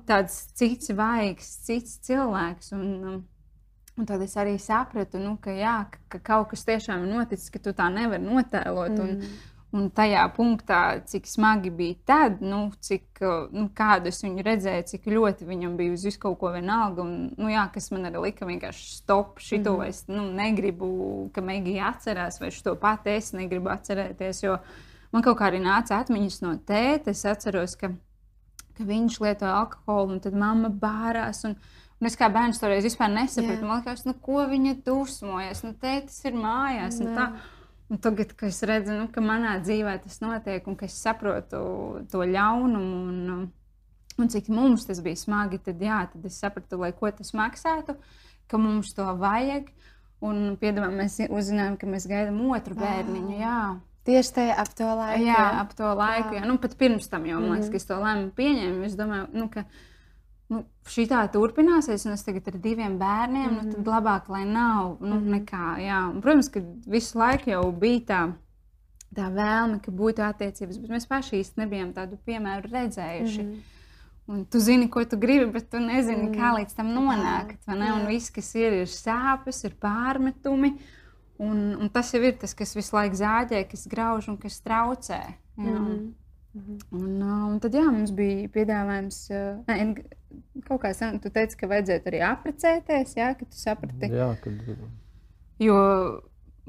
[0.09, 2.73] tāds cits vaigs, cits cilvēks.
[2.79, 3.21] Un,
[3.93, 5.77] un tad es arī sapratu, nu, ka, jā,
[6.09, 8.97] ka kaut kas tiešām ir noticis, ka tu tā nevari notēlot.
[8.97, 9.33] Mm.
[9.73, 13.23] Un, tajā punktā, cik smagi bija tad, nu, cik
[13.55, 17.01] nu, kādu es viņu redzēju, cik ļoti viņam bija uz visu kaut ko vienalga.
[17.01, 19.89] Un, nu, jā, kas man arī lika vienkārši stop, šito mm -hmm.
[19.89, 20.89] es nu, negribu,
[21.33, 24.43] ka Megija atcerās, vai šo pat es negribu atcerēties.
[24.43, 24.57] Jo
[25.11, 27.09] man kaut kā arī nāca atmiņas no tēta.
[27.09, 27.89] Es atceros, ka,
[28.77, 31.45] ka viņš lietoja alkoholu, un tad mamma bārās.
[31.45, 31.55] Un,
[32.03, 33.63] Un es kā bērns toreiz vispār nesapratu.
[33.63, 35.63] Man liekas, nu, ko viņa dusmojas.
[35.63, 36.99] Nu, tētis ir mājās.
[37.93, 41.59] Un tagad, kad es redzu, nu, ka manā dzīvē tas notiek, un ka es saprotu
[42.09, 43.43] to ļaunumu, un,
[44.17, 47.93] un cik mums tas bija smagi, tad, jā, tad es sapratu, lai ko tas maksātu,
[48.49, 49.69] ka mums to vajag.
[50.23, 53.37] Un, piedāvājam, mēs uzzinājām, ka mēs gaidām otru bērniņu.
[53.43, 53.57] Jā.
[54.07, 55.25] Tieši tajā ap to laiku.
[55.27, 56.33] Jā, ap to laiku.
[56.33, 56.41] Jā.
[56.41, 56.47] Jā.
[56.49, 57.77] Nu, pat pirms tam jau, man liekas, mm -hmm.
[57.77, 58.85] ka es to lēmumu pieņēmu.
[58.87, 59.65] Es domāju, nu, ka
[60.53, 63.65] nu, šī tā turpināsies, un es tagad ar diviem bērniem, mm -hmm.
[63.65, 63.89] nu, tad mhm.
[63.95, 65.33] labāk, lai nav nu, mm -hmm.
[65.35, 65.67] nekā.
[65.87, 65.99] Jā.
[66.09, 68.21] Un, protams, ka visu laiku jau bija tā,
[69.15, 73.43] tā vēlme, ka būtu attiecības, bet mēs paši īsti nebijām tādu piemēru redzējuši.
[73.43, 73.71] Mm -hmm.
[74.25, 76.35] Un tu zini, ko tu gribi, bet tu nezini, mm.
[76.35, 77.57] kā līdz tam nonākt.
[77.67, 80.77] Un viss, kas ir, ir sāpes, ir pārmetumi.
[81.37, 85.21] Un, un tas jau ir tas, kas visu laiku zāģē, kas grauž un kas traucē.
[85.57, 85.63] Jā.
[85.63, 86.13] Mm -hmm.
[86.53, 86.77] Mhm.
[86.91, 89.17] Un, un tad jā, mums bija piedāvājums,
[89.67, 89.77] ne,
[90.67, 94.11] kaut kā sen, tu teici, ka vajadzētu arī apprecēties, jā, ka tu saprati.
[94.11, 94.61] Jā, kad...
[95.61, 95.79] Jo,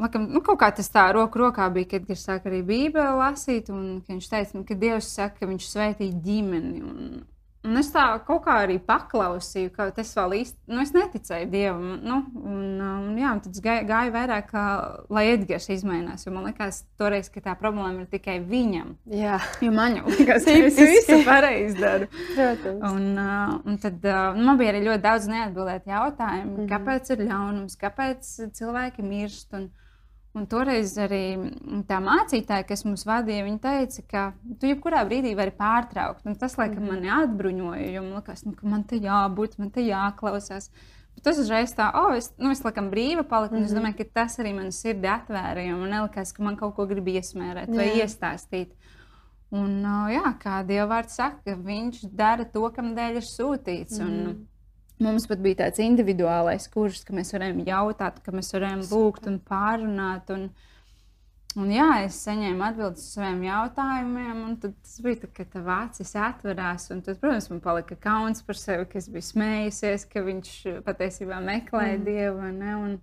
[0.00, 3.70] laikam, nu, kaut kā tas tā roku rokā bija, kad viņš sāka arī Bībeli lasīt,
[3.74, 6.82] un viņš teica, ka Dievs saka, ka viņš sveitī ģimeni.
[6.84, 7.22] Un,
[7.64, 11.94] Un es tā kaut kā arī paklausīju, ka tas vēl īsti, nu, es neticēju dievam.
[12.04, 14.64] Nu, un, un, jā, tad es gāju, gāju vairāk, kā,
[15.16, 16.26] lai Edgars izmainās.
[16.28, 18.92] Man liekas, toreiz, ka tā problēma ir tikai viņam.
[19.16, 22.10] Jā, jo man jau liekas, ka es visu pareizi daru.
[22.34, 22.84] Protams.
[22.90, 23.08] Un,
[23.64, 26.68] un tad uh, man bija arī ļoti daudz neatbildētu jautājumu, mm -hmm.
[26.74, 29.56] kāpēc ir ļaunums, kāpēc cilvēki mirst.
[29.56, 29.70] Un,
[30.34, 31.36] Un toreiz arī
[31.86, 34.22] tā mācītāja, kas mums vadīja, viņa teica, ka
[34.58, 36.24] tu jebkurā brīdī vari pārtraukt.
[36.26, 37.04] Un tas, laikam, mm -hmm.
[37.04, 40.70] mani atbruņoja, jo man liekas, nu, ka man te jābūt, man te jāklausās.
[41.14, 43.64] Bet tas uzreiz tā, oh, es, nu, es laikam brīva paliku, mm -hmm.
[43.64, 43.78] es mhm.
[43.80, 47.06] domāju, ka tas arī man sirdi atvēra, jo man nelikās, ka man kaut ko grib
[47.06, 47.76] iesmērēt jā.
[47.76, 48.74] vai iestāstīt.
[49.50, 54.00] Un, jā, kā Dieva vārds saka, viņš dara to, kam dēļ ir sūtīts.
[54.00, 54.26] Mm -hmm.
[54.26, 54.46] un,
[55.02, 59.40] Mums pat bija tāds individuālais kurs, ka mēs varējām jautāt, ka mēs varējām lūgt un
[59.42, 60.30] pārunāt.
[60.30, 60.44] Un,
[61.58, 66.14] un jā, es saņēmu atbildes uz saviem jautājumiem, un tas bija tā, ka tā vācis
[66.14, 66.86] atverās.
[66.92, 70.54] Tad, protams, man palika kauns par sevi, ka es biju smējusies, ka viņš
[70.86, 72.06] patiesībā meklēja mm.
[72.06, 72.54] dievu.
[72.62, 72.96] Ne, un,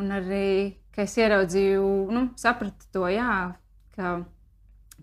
[0.00, 0.52] un arī,
[0.96, 3.42] ka es ieraudzīju, nu, sapratu to, jā,
[3.92, 4.18] ka,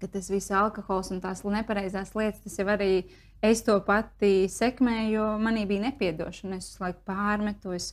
[0.02, 4.48] ka tas viss alkohols un tās nepareizās lietas, tas jau arī ir es to pati
[4.52, 6.60] sekmēju, jo manī bija nepiedošana.
[6.62, 7.76] Es visu laiku pārmetu.
[7.76, 7.92] Es,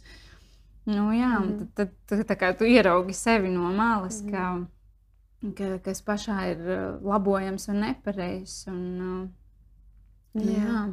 [0.88, 1.70] nu, jā, mm.
[1.76, 4.32] tad, tad, tad kā tu ieraugi sevi no malas, mm.
[4.32, 8.62] ka, ka, kas pašā ir uh, labojams un nepareizs.
[8.72, 10.62] Un, uh, jā.
[10.62, 10.86] jā.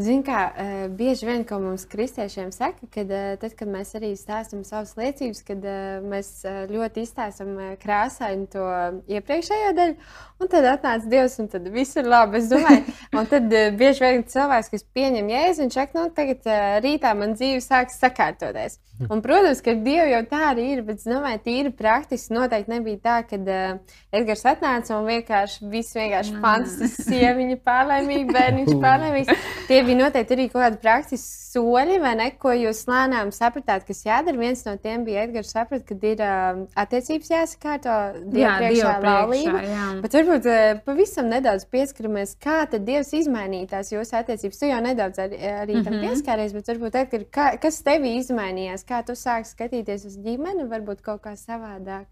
[0.00, 4.12] Ziniet, kā uh, bieži vien, ko mums kristiešiem saka, kad, uh, tad, kad mēs arī
[4.18, 8.66] stāstām savas liecības, kad uh, mēs uh, ļoti izstāstām uh, krāsaini to
[9.12, 9.96] iepriekšējo daļu,
[10.42, 12.40] un tad atnāca Dievs, un tad viss ir labi.
[12.40, 16.48] Es domāju, un tad uh, bieži vien cilvēks, kas pieņem jēzu, viņš saka, nu, tagad
[16.48, 18.80] uh, rītā man dzīve sāks sakārtoties.
[19.10, 23.16] Un, protams, ka Dievu jau tā arī ir, bet domāju, tīri praktiski noteikti nebija tā,
[23.26, 29.46] ka uh, Edgars atnāca un vienkārši viss vienkārši fantastisks, sieviņa pārlaimīga, bērniņš pārlaimīgs.
[29.68, 34.04] Tie bija noteikti arī kaut kādi praktiski soļi, vai ne, ko jūs lēnām sapratāt, kas
[34.06, 34.38] jādara.
[34.40, 39.62] Viens no tiem bija Edgars saprat, ka ir uh, attiecības jāsakārto Dievu jā, priekšā laulība.
[40.04, 44.62] Bet varbūt uh, pavisam nedaudz pieskaramies, kā tad Dievs izmainīja tās jūsu attiecības.
[44.62, 46.06] Tu jau nedaudz ar, arī tam mm -hmm.
[46.08, 48.86] pieskāries, bet varbūt Edgar, kā, kas tevī izmainījās?
[48.92, 52.06] kā tu sāki skatīties uz ģimeni, varbūt kaut kā savādāk?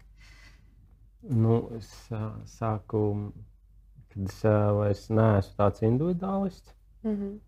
[1.21, 3.31] Nu, es uh, sāku,
[4.13, 6.73] kad es uh, vairs neesmu tāds individuālists.
[7.03, 7.39] Mm -hmm.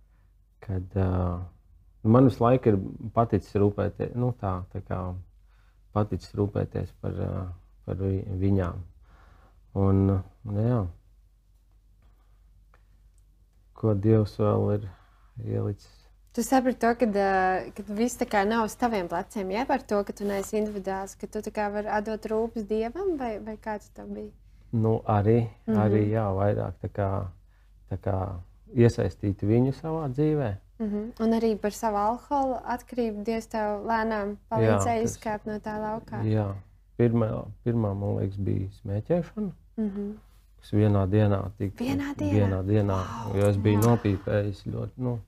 [0.60, 1.42] Kad uh,
[2.04, 2.80] man visu laiku ir
[3.14, 5.16] paticis rūpēties, nu, tā, tā kā
[5.92, 7.48] paticis rūpēties par, uh,
[7.86, 8.74] par viņām.
[9.74, 10.88] Un, un, jā,
[13.74, 14.90] ko Dievs vēl ir
[15.46, 17.06] ielicis Tu saprati to, ka,
[17.78, 21.14] ka viss tā kā nav uz taviem pleciem, ja par to, ka tu neesi individuāls,
[21.14, 24.32] ka tu vari atdot rūpes dievam, vai, vai kāds tam bija?
[24.72, 25.84] Nu, arī, mm -hmm.
[25.84, 27.10] arī jā, vairāk tā kā,
[27.90, 28.18] tā kā
[28.76, 30.52] iesaistīt viņu savā dzīvē.
[30.80, 31.24] Mm -hmm.
[31.24, 36.24] Un arī par savu alkoholu atkarību Dievs tev lēnām palīdzēja izkāpt no tā laukā.
[36.26, 36.54] Jā,
[36.98, 39.52] pirmā, pirmā man liekas, bija smēķēšana.
[39.78, 40.14] Mm -hmm.
[40.60, 41.84] Kas vienā dienā tika.
[41.84, 42.34] Vienā dienā?
[42.34, 43.88] Vienā dienā wow, jo es biju wow.
[43.90, 44.94] nopīpējis ļoti.
[44.98, 45.20] Nu,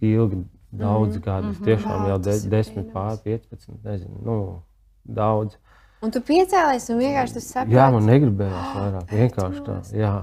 [0.00, 1.58] ilgi, daudz mm, gadus.
[1.58, 4.62] Mm -hmm, tiešām jau de, 10, pār 15, nezinu, nu,
[5.04, 5.56] daudz.
[6.02, 7.76] Un tu piecēlies un vienkārši tas saproti.
[7.76, 9.10] Jā, man negribējās vairāk.
[9.12, 9.74] Vienkārši tā.
[9.92, 10.14] Jā.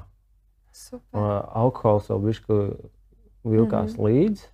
[0.77, 1.19] Super.
[1.19, 1.27] Un
[1.63, 2.57] alkohols jau bišķi
[3.47, 4.03] vilkās Mhm.
[4.07, 4.47] līdzi,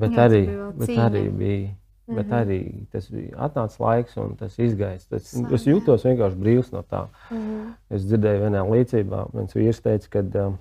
[0.00, 0.42] bet Jā, arī,
[0.78, 1.72] bet arī bija.
[2.06, 2.34] Bet Mhm.
[2.36, 5.06] arī tas bija atnācis laiks, un tas izgājis.
[5.08, 5.52] Tas, Slāņā.
[5.54, 7.06] es jūtos vienkārši brīvs no tā.
[7.30, 7.70] Mhm.
[7.90, 10.58] Es dzirdēju, vienā līdzībā viens vīrs teica, ka um,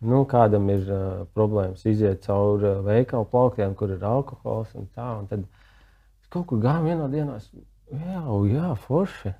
[0.00, 5.18] nu, kādam ir uh, problēmas iziet cauri uh, veikalu plauktiem, kur ir alkohols un tā.
[5.18, 7.50] Un tad es kaut kur gāju vienā dienā, es,
[7.90, 9.34] jā, jā, forši.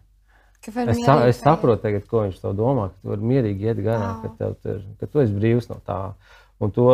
[0.66, 4.16] Es, sa es saprotu, tagad, ko viņš to domā, ka tu vari mierīgi iet garām,
[4.18, 4.22] Wow.
[4.22, 6.14] ka, tev tur, ka tu esi brīvs no tā.
[6.60, 6.88] Un to,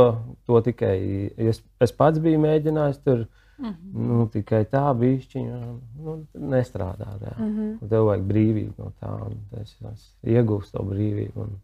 [0.46, 3.26] to tikai es, es pats biju mēģinājis tur.
[3.58, 3.90] Mhm.
[3.94, 5.58] Nu, tikai tā bišķiņa
[6.02, 7.06] nu, nestrādā.
[7.22, 7.34] Jā.
[7.38, 7.60] Mm Mhm.
[7.80, 7.88] -hmm.
[7.88, 9.32] Tev vajag brīvību no tā.
[9.62, 11.36] Es, es iegūstu to brīvību.
[11.36, 11.60] Un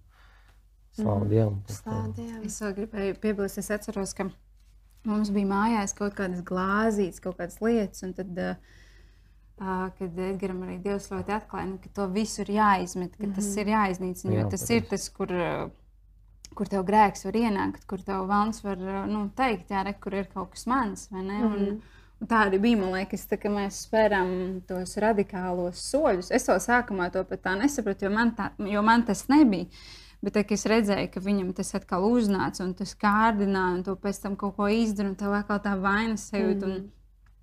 [0.92, 1.60] slavu Dievam.
[1.66, 1.90] par to.
[1.90, 2.44] Slādiem.
[2.46, 4.30] Es vēl gribēju piebilst, es atceros, ka
[5.04, 8.02] mums bija mājās kaut kādas glāzītes, kaut kādas lietas.
[8.02, 8.54] Un tad, uh,
[9.98, 13.70] kad Edgars arī Dievs ļoti atklāja, nu, ka to visu ir jāizmet, ka tas ir
[13.74, 14.32] jāiznīcina.
[14.32, 14.76] Jā, Jo tas protams.
[14.78, 15.34] ir tas, kur,
[16.56, 20.30] kur tev grēks var ienākt, kur tev valns var nu, teikt, jā, re, kur ir
[20.32, 21.08] kaut kas mans.
[21.12, 21.40] vai ne?
[21.44, 21.80] Un,
[22.20, 22.76] Un tā arī bija.
[22.76, 26.28] Man liekas, tā, ka mēs spērām tos radikālos soļus.
[26.36, 29.70] Es jau sākumā to pat tā nesapratu, jo man, tā, jo man tas nebija.
[30.20, 34.20] Bet tā, es redzēju, ka viņam tas atkal uznāca un tas kārdināja, un to pēc
[34.20, 36.68] tam kaut ko izdara, un tev atkal tā vainas sajūta.
[36.68, 36.90] Un,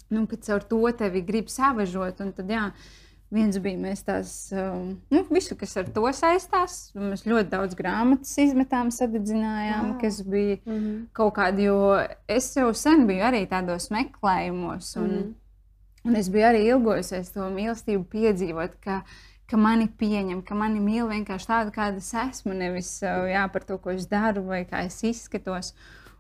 [0.10, 2.22] nu, ka caur to tevi grib savažot.
[2.22, 2.72] Un tad, jā,
[3.32, 6.94] viens bija mēs tās, um, nu, visu, kas ar to saistās.
[6.96, 10.00] Mēs ļoti daudz grāmatas izmetām, sadedzinājām, Wow.
[10.02, 11.08] kas bija Mhm.
[11.14, 14.96] kaut kādi, jo es jau sen biju arī tādos meklējumos.
[14.98, 15.34] Un, Mhm.
[16.06, 18.80] un es biju arī ilgojusies to mīlestību piedzīvot.
[18.82, 19.02] Ka,
[19.48, 23.62] ka mani pieņem, ka mani mīl vienkārši tādu, kāda es esmu, nevis uh, jā, par
[23.62, 25.74] to, ko es daru vai kā es izskatos.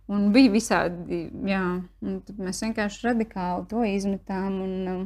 [0.07, 1.61] Un bija visādi, jā,
[2.01, 4.61] un tad mēs vienkārši radikāli to izmetām.
[4.63, 5.05] Un, um,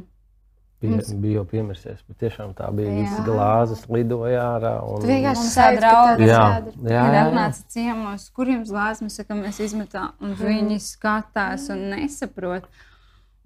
[0.82, 2.90] Bija, Mums- bija jau piemirsies, bet tiešām tā bija.
[2.90, 4.72] Visas glāzes lidoja ārā.
[4.82, 6.72] Un, Tu vienkārši Mums sajūti, tā ka draugi.
[6.88, 12.66] Kad atnāca ciemos, kur jums glāzes, mēs sakām, mēs izmetām, un viņi skatās un nesaprot.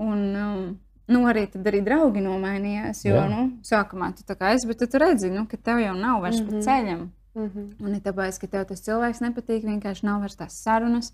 [0.00, 0.64] Un, um,
[1.12, 3.04] nu, arī tad arī draugi nomainījās.
[3.04, 3.28] Jo, Jā.
[3.28, 6.22] nu, sākumā tu tā kā esi, bet tu, tu redzi, nu, ka tev jau nav
[6.24, 6.64] vairs mm -hmm.
[6.64, 7.08] pa ceļam.
[7.34, 7.70] Mhm.
[7.84, 11.12] Un ne tāpēc, ka tev tas cilvēks nepatīk, vienkārši nav vairs tās sarunas.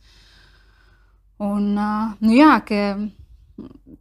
[1.43, 2.81] Un, nu, jā, ka,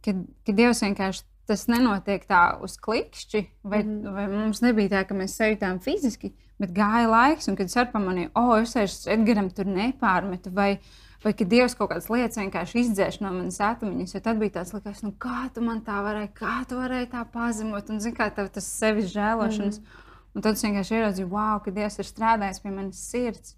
[0.04, 5.04] ka, ka Dievs vienkārši tas nenotiek tā uz klikšķi, vai, mm vai mums nebija tā,
[5.08, 6.30] ka mēs sajūtām fiziski,
[6.62, 10.54] bet gāja laiks, un kad es pamanīju, o, oh, es vairs Edgaram tur nepārmetu.
[10.54, 10.76] Vai,
[11.22, 14.72] Vai ka Dievs kaut kādas lietas vienkārši izdzēš no manas atmiņas, jo tad bija tāds,
[14.74, 18.26] likās, nu, kā tu man tā varēji, kā tu varēji tā pazemot, un zini, kā
[18.34, 19.78] tev tas sevis žēlošanas.
[19.78, 20.08] Mm.
[20.32, 23.54] Un tad es vienkārši ieraudzīju, wow, ka Dievs ir strādājis pie manas sirds.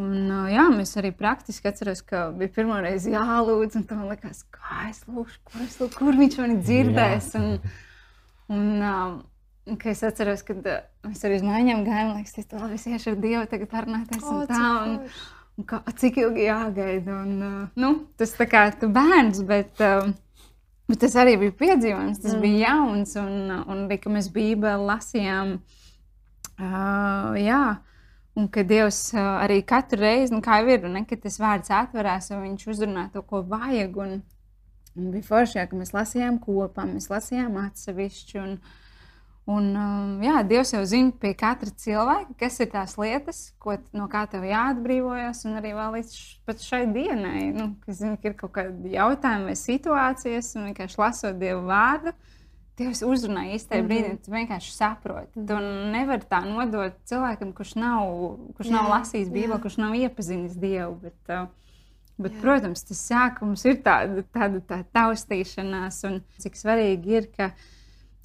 [0.00, 4.88] Un, jā, mēs arī praktiski atceros, ka bija pirmā reize jālūdz, un tam likās, kā
[4.88, 7.28] es lūgšu, kur, es lūgšu, kur viņš mani dzirdēs.
[7.38, 7.46] Un,
[8.50, 9.14] un, um,
[9.78, 13.14] ka es atceros, ka mēs arī uz mājām gājām, un liekas, tas labi, es iešu
[13.14, 14.66] ar Dievu, tagad parunāties un tā.
[14.88, 14.98] Un,
[15.60, 17.20] un kā, cik ilgi jāgaida?
[17.22, 19.78] Un, nu, tas tā kā tu bērns, bet,
[20.90, 22.42] bet tas arī bija piedzīvojums, tas mm.
[22.42, 25.58] bija jauns, un, un arī, ka mēs Bībeli lasījām.
[26.54, 27.64] Uh, jā,
[28.34, 31.70] un ka Dievs uh, arī katru reizi, nu, kā jau ir, ne, kad tas vārds
[31.74, 33.98] atverās, un viņš uzrunā to, ko vajag.
[34.04, 34.16] Un,
[34.98, 38.40] un bija forši, ka mēs lasījām kopā, mēs lasījām atsevišķi.
[38.42, 38.56] Un,
[39.54, 44.08] un, um, jā, Dievs jau zina pie katra cilvēka, kas ir tās lietas, ko, no
[44.10, 46.14] kā tev jāatbrīvojas, un arī līdz
[46.48, 47.52] pat šai dienai.
[47.54, 52.16] Nu, ka, zini, ka ir kaut kādi jautājumi vai situācijas, un vienkārši lasot Dievu vārdu.
[52.78, 53.90] Dievs uzrunā īstajā mm -hmm.
[53.90, 55.46] brīdī, tu vienkārši saproti.
[55.46, 55.58] Tu
[55.92, 58.08] nevari tā nodot cilvēkam, kurš nav,
[58.56, 60.94] kurš nav Jā, lasījis Bībeli, kurš nav iepazinis Dievu.
[61.02, 61.46] Bet, uh,
[62.18, 62.40] bet, Jā.
[62.40, 67.50] protams, tas sākums ir tāda, tāda tā taustīšanās, un cik svarīgi ir, ka,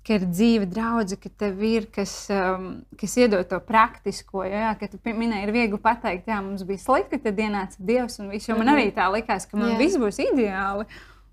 [0.07, 4.43] ka ir dzīve draudzene, ka tev ir kas, um, kas iedod to praktisko.
[4.43, 8.19] jo, Jā, ka tu minēji, ir viegli pateikt, jā, mums bija slikti, tad ienāca Dievs
[8.19, 8.49] un viss.
[8.49, 8.75] Jo man Mhm.
[8.75, 9.77] arī tā likās, ka man Jā.
[9.77, 10.85] viss būs ideāli.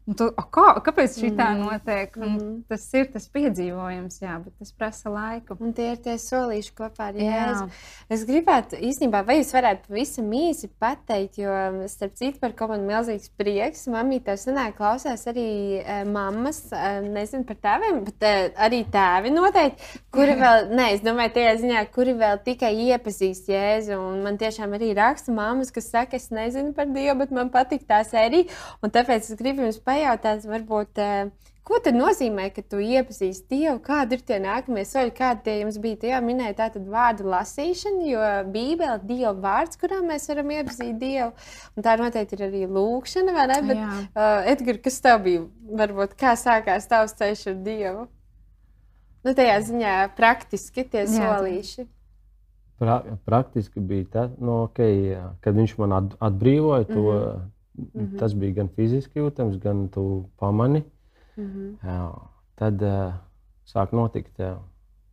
[0.07, 2.15] Un Tu, kā, kāpēc šī tā notiek?
[2.17, 2.63] Un Mhm.
[2.69, 5.57] Tas ir tas piedzīvojums, jā, bet tas prasa laiku.
[5.61, 7.15] Un tie ir tie solīši kopā ar.
[7.15, 7.71] Jēzu.
[8.11, 11.53] Es gribētu īstenībā, vai jūs varētu pavisam īsi pateikt, jo,
[11.89, 13.87] starp citu, par ko man milzīgs prieks.
[13.91, 18.35] Mamma tev senāk klausās arī e, mammas, e, nezinu par tēviem, bet e,
[18.67, 23.97] arī tēvi noteikti, kuri vēl, ne, es domāju, tajā ziņā, kuri vēl tikai iepazīst Jēzu.
[23.99, 27.87] Un man tiešām arī raksta mammas, kas saka, es nezinu par Dievu, bet man patīk
[27.89, 28.51] tā sērija.
[28.83, 31.05] Un tāpēc es gribu jums pajautāt, varbūt.
[31.67, 33.81] Ko tad nozīmē, ka tu iepazīsti Dievu?
[33.83, 36.13] Kādi ir tie nākamie soļi, kādi tie jums bija?
[36.13, 41.33] Jau minēja tātad vārdu lasīšana, jo Bībele ir Dieva vārds, kurā mēs varam iepazīt Dievu.
[41.75, 43.57] Un tā noteikti ir arī lūkšana, vai ne?
[43.67, 43.97] Bet, Jā.
[44.13, 45.43] uh, Edgars, kas tev bija?
[45.83, 48.07] Varbūt kā sākās tavs ceļš ar Dievu?
[49.27, 51.89] Nu, tajā ziņā praktiski tie jā, solīši.
[52.79, 56.87] Pra, praktiski bija tas, nu, okay, kad viņš man at, atbrīvoja.
[56.95, 57.53] To, mm -hmm.
[58.19, 60.85] Tas bija gan fiziski jūtams, gan tu pamani.
[61.37, 61.75] Mm -hmm.
[61.85, 63.13] jā, tad uh,
[63.69, 64.55] sāk notikt jā,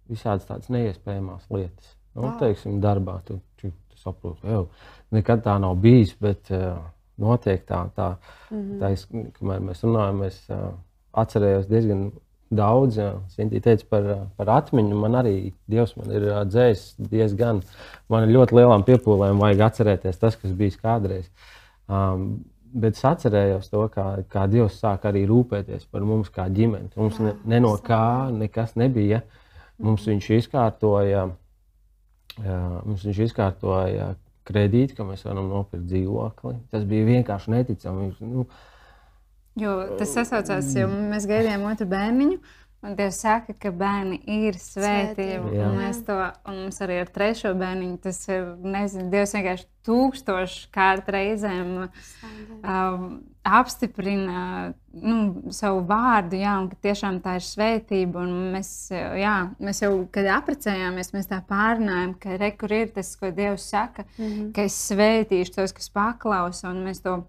[0.10, 1.98] visādas tādas neiespējamas lietas.
[2.16, 2.40] Nu, wow.
[2.40, 4.66] teiksim, darbā tu, tu, tu saproti, ka
[5.12, 6.78] nekad tā nav bijis, bet uh,
[7.18, 7.90] notiek tā.
[7.96, 8.16] tā,
[8.52, 8.80] mm -hmm.
[8.80, 9.08] tā es,
[9.40, 10.74] kamēr mēs runājam, es uh,
[11.12, 12.12] atcerējos diezgan
[12.56, 13.00] daudz.
[13.34, 14.96] Sintīna teica par, par atmiņu.
[15.00, 17.62] Man arī Dievs man ir dzējis diezgan.
[18.10, 21.30] Man ir ļoti lielām piepūlēm vajag atcerēties tas, kas bijis kādreiz.
[21.88, 26.92] Um, bet es atcerējos to, kā, kā Dievs sāk arī rūpēties par mums kā ģimeni.
[26.98, 29.22] Mums ne, ne no kā nekas nebija.
[29.84, 31.28] Mums viņš izkārtoja,
[32.86, 34.14] mums viņš izkārtoja
[34.48, 36.56] kredītu, ka mēs varam nopirkt dzīvokli.
[36.72, 38.12] Tas bija vienkārši neticami.
[38.28, 38.46] Nu,
[39.60, 42.40] jo tas sasaucās, jo mēs gaidījām otru bērniņu.
[42.84, 45.52] Un Dievs saka, ka bērni ir svētība.
[45.70, 46.18] Un, to,
[46.52, 53.06] un mums arī ar trešo bērniņu tas ir, nezinu, Dievs vienkārši tūkstošu kārt reizēm um,
[53.44, 55.16] apstiprina nu,
[55.56, 58.26] savu vārdu, jā, un ka tiešām tā ir svētība.
[58.28, 63.16] Un mēs, jā, mēs jau, kad apprecējāmies, mēs tā pārnājām, ka re, kur ir tas,
[63.20, 64.52] ko Dievs saka, mm -hmm.
[64.56, 67.22] ka es svētīšu tos, kas paklausa, un mēs to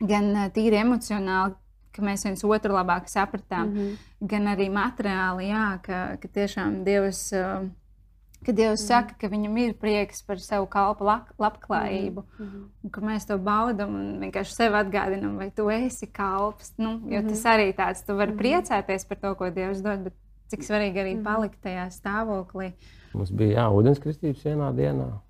[0.00, 1.54] gan tīri emocionāli
[1.92, 3.96] ka mēs viens otru labāk sapratām, mm -hmm.
[4.20, 7.32] gan arī materiāli, jā, ka, ka tiešām Dievs.
[7.32, 7.68] Uh,
[8.46, 8.86] Kad Dievs mm.
[8.86, 11.04] saka, ka viņam ir prieks par savu kalpu
[11.38, 12.46] labklājību, mm.
[12.46, 12.62] -hmm.
[12.84, 16.72] un ka mēs to baudām un vienkārši sev atgādinām, vai tu esi kalps.
[16.78, 17.28] Nu, jo mm -hmm.
[17.28, 18.42] tas arī tāds, tu vari mm -hmm.
[18.42, 20.14] priecāties par to, ko Dievs dod, bet
[20.48, 21.24] cik svarīgi arī mm -hmm.
[21.24, 22.72] palikt tajā stāvoklī.
[23.14, 25.20] Mums bija jā, ūdenskristības vienā dienā.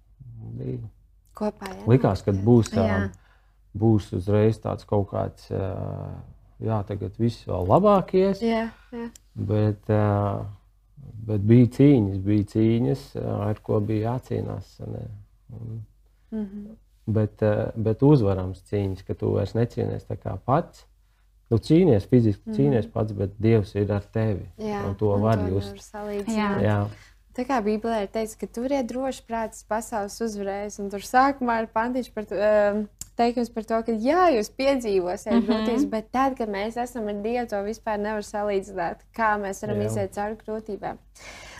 [0.58, 0.78] Bija.
[1.34, 1.88] Kopā, jā.
[1.88, 3.10] Likās, ka būs, jā.
[3.78, 5.50] būs uzreiz tāds kaut kāds.
[5.50, 5.58] Uh,
[6.64, 8.42] jā, tagad viss vēl labāk ies.
[8.44, 9.06] Jā, jā.
[9.34, 10.44] Bet, uh,
[11.28, 13.06] bet bija cīņas, bija cīņas,
[13.48, 14.76] ar ko bija jācīnās.
[14.84, 15.82] Un,
[16.30, 16.76] mm -hmm.
[17.06, 20.06] bet, uh, bet uzvarams cīņas, ka tu vairs necīnies
[20.44, 20.86] pats.
[21.50, 22.56] Nu, cīnies fiziski, mm -hmm.
[22.56, 24.46] cīnies pats, bet Dievs ir ar tevi.
[24.58, 25.94] Jā, un to un var just.
[26.28, 26.60] Jā.
[26.62, 26.86] Jā.
[27.34, 31.62] Tā kā Bībelē ir teikts, ka tur ir droši prāts, pasaules uzvarējis, un tur sākumā
[31.62, 32.34] ir pantiņš par to.
[32.34, 35.46] Um, teikums par to, ka jā, jūs piedzīvosiet mm -hmm.
[35.48, 39.80] grūtības, bet tad, kad mēs esam ar Dievu, to vispār nevar salīdzināt, kā mēs varam
[39.80, 39.86] jā.
[39.86, 40.98] iziet cauri grūtībām.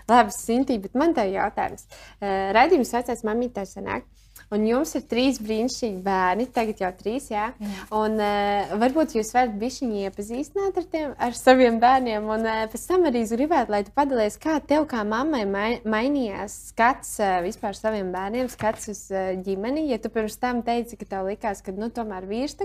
[0.09, 1.87] Labi, Sintī, bet man te ir jautājums.
[2.21, 4.03] Uh, Radījums vecais mamītē sanāk.
[4.51, 7.29] Un jums ir trīs brīnišķīgi bērni, tagad jau trīs.
[7.31, 7.53] Jā?
[7.55, 7.85] Jā.
[7.95, 12.27] Un, uh, varbūt jūs varat bišķiņi iepazīstināt ar, tiem, ar saviem bērniem.
[12.27, 16.57] Un uh, pēc tam arī gribētu, lai tu padalies, kā tev kā mammai mai, mainījās
[16.73, 19.87] skats uh, vispār saviem bērniem, skats uz uh, ģimeni.
[19.93, 22.59] Ja tu pirms tam teici, ka tev likās, ka nu, tomēr vīrs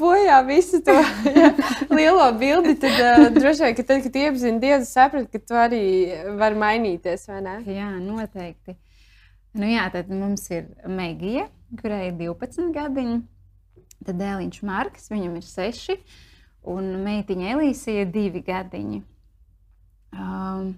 [0.00, 0.98] bojā visu to
[1.40, 1.54] jā,
[1.88, 5.82] lielo bildi, tad uh, droši vien, ka tad, kad iepazini Dievu, saprati, ka tu arī
[6.36, 7.28] vari mainīties?
[7.30, 8.76] Jā, noteikti.
[9.50, 11.48] Nu, jā, tad mums ir Megija,
[11.80, 13.16] kurai ir 12 gadiņi.
[14.06, 15.96] Tad dēliņš Marks, viņam ir 6,
[16.70, 19.00] un meitiņa Elīsija ir 2 gadiņi.
[20.14, 20.70] Um,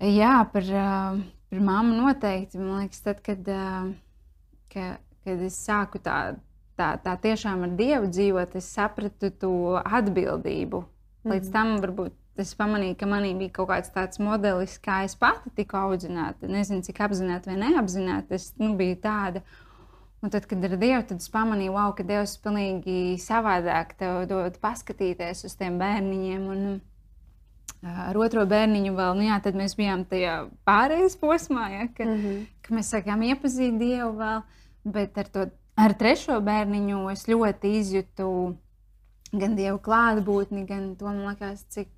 [0.00, 2.60] jā, par, uh, par mammu noteikti.
[2.60, 3.88] Man liekas, tad, kad, uh,
[4.72, 4.92] ka,
[5.24, 6.36] kad es sāku tā,
[6.76, 10.84] tā, tā tiešām ar Dievu dzīvot, es sapratu to atbildību.
[11.24, 11.52] Līdz mm -hmm.
[11.52, 15.78] tam varbūt es pamanīju, ka manī bija kaut kāds tāds modelis, kā es pati tiku
[15.80, 16.48] audzināta.
[16.50, 19.42] Nezinu, cik apzināti vai neapzināti es nu, biju tāda.
[20.24, 24.24] Un tad, kad ar Dievu, tad es pamanīju, wow, ka Dievs ir pilnīgi savādāk tev
[24.30, 26.52] dod paskatīties uz tiem bērniņiem.
[26.56, 26.68] Un,
[27.86, 32.14] Ar otro bērniņu vēl, nu jā, tad mēs bijām tajā pārējais posmā, ja, ka, mm
[32.22, 32.46] -hmm.
[32.64, 34.40] ka mēs sākām iepazīt Dievu vēl,
[34.96, 35.44] bet ar to
[35.76, 38.28] ar trešo bērniņu es ļoti izjūtu
[39.32, 41.90] gan dievu klātbūtni, gan to man liekas, cik,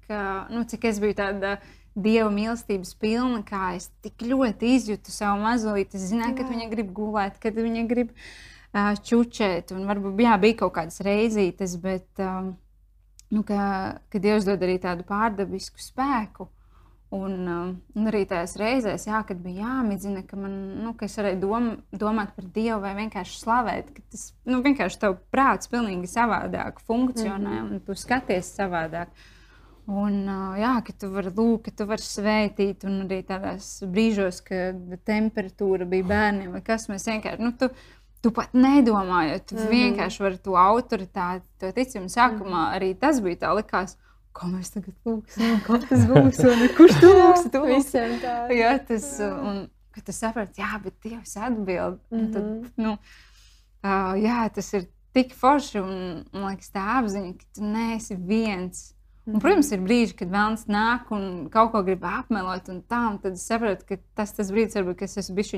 [0.53, 1.57] nu, cik es biju tāda
[1.99, 5.99] dieva mīlestības pilna, kā es tik ļoti izjūtu savu mazulīti.
[5.99, 10.61] Es zināju, kad viņa grib gulēt, kad viņa grib uh, čučēt, un varbūt jā, bija
[10.63, 12.53] kaut kādas reizītes, bet um,
[13.35, 16.49] nu, ka, ka Dievs dod arī tādu pārdabisku spēku.
[17.09, 21.17] Un, um, un arī tajās reizēs, jā, kad bija jāmīdzina, ka, man, nu, ka es
[21.17, 26.11] varēju dom, domāt par Dievu vai vienkārši slavēt, ka tas nu, vienkārši tev prāts pilnīgi
[26.13, 27.73] savādāk funkcionē mm -hmm.
[27.73, 29.09] un tu skaties savādāk.
[29.89, 34.43] Un, uh, jā, ka tu vari lūgt, ka tu vari svētīt, un arī tādās brīžos,
[34.45, 37.43] kad temperatūra bija bērniem, vai kas mēs vienkārši.
[37.43, 37.71] Nu, tu,
[38.19, 42.09] Tu pat nedomājot, tu mm vienkārši vari to autoritāti, to ticību.
[42.11, 43.97] Sākumā arī tas bija tā, likās,
[44.39, 48.37] ko mēs tagad lūgsim, kā tas būs, un kurš to lūgs, to visiem tā.
[48.55, 49.65] Jā, tas, un,
[49.95, 52.33] kad tu saprati, jā, bet Dievs atbild, mm -hmm.
[52.33, 52.71] tad, mhm.
[52.77, 52.93] nu,
[53.83, 58.95] uh, jā, tas ir tik forši, un, man liekas, tā apziņa, ka tu neesi viens,
[59.29, 63.19] Un, protams, ir brīži, kad vēlams nāk un kaut ko grib apmelot, un tā, un
[63.21, 65.53] tad es saprotu, ka tas ir brīdis, varbūt, kad es esmu bijis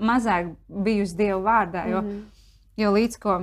[0.00, 0.54] mazāk
[0.86, 1.84] bijusi Dieva vārdā.
[1.90, 2.22] Jo, mm -hmm.
[2.80, 3.34] jo līdz ko,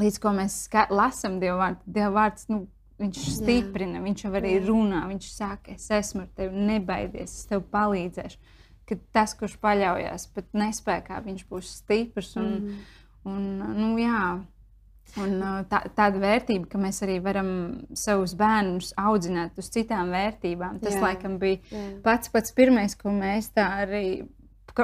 [0.00, 0.56] līdz ko mēs
[0.90, 2.66] lasām Dieva vārdu, Dieva vārds nu,
[2.98, 4.04] viņš stiprina, Jā.
[4.04, 8.54] viņš arī runā, viņš saka, es esmu ar tevi, nebaidies, es tev palīdzēšu.
[8.88, 12.78] Kad tas, kurš paļaujas pat nespējā, viņš būs stiprs un, mm.
[13.28, 14.22] un, nu, jā.
[15.16, 17.50] Un, uh, tā, tāda vērtība, ka mēs arī varam
[17.96, 20.82] savus bērnus audzināt uz citām vērtībām.
[20.82, 21.84] Tas, jā, laikam, bija jā.
[22.04, 24.26] pats, pats pirmais, ko mēs tā arī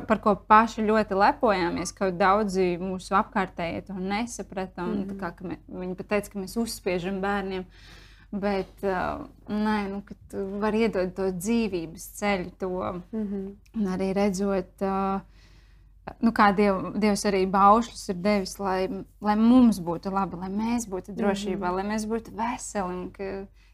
[0.03, 4.87] par ko paši ļoti lepojāmies, ka daudzi mūsu apkārtējie to nesaprata.
[4.87, 5.21] Un, mm.
[5.21, 7.69] kā, mē, viņi pat teica, ka mēs uzspiežam bērniem.
[8.35, 12.70] Bet uh, nē, nu, tu vari iedot to dzīvības ceļu, to
[13.12, 13.89] mm -hmm.
[13.95, 14.72] arī redzot.
[14.82, 15.20] Uh,
[16.20, 18.89] nu, kā Diev, Dievs arī baušļus ir devis, lai,
[19.20, 21.76] lai mums būtu labi, lai mēs būtu drošībā, mm -hmm.
[21.76, 22.95] lai mēs būtu veseli.
[22.95, 23.24] Un, ka,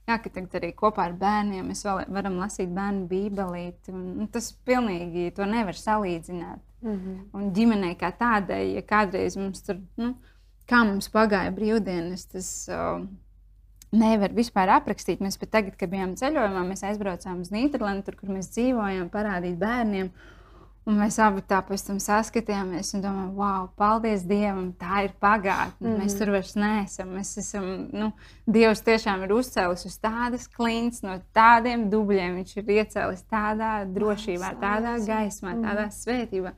[0.08, 3.92] jā, ka tagad arī kopā ar bērniem mēs varam lasīt bērnu bībelīti.
[3.92, 6.60] Un, un tas pilnīgi to nevar salīdzināt.
[6.82, 7.16] Mm -hmm.
[7.32, 10.14] Un ģimenei kā tādai, ja kādreiz mums tur, nu,
[10.68, 13.06] kā mums pagāja brīvdienas, tas uh,
[13.92, 15.22] nevar vispār aprakstīt.
[15.22, 19.58] Mēs pat tagad, kad bijām ceļojumā, mēs aizbraucām uz Nīderlandi, tur, kur mēs dzīvojām, parādīt
[19.60, 20.12] bērniem.
[20.88, 25.76] Un mēs abi tā pēc tam saskatījāmies un domājām, wow, paldies Dievam, tā ir pagātne.
[25.84, 26.02] Mm -hmm.
[26.02, 27.10] Mēs tur vairs neesam.
[27.18, 28.12] Mēs esam, nu,
[28.46, 32.40] Dievs tiešām ir uzcēlis uz tādas klints, no tādiem dubļiem.
[32.40, 35.64] Viņš ir iecēlis tādā drošībā, tādā gaismā, mhm.
[35.64, 36.54] tādā svētībā,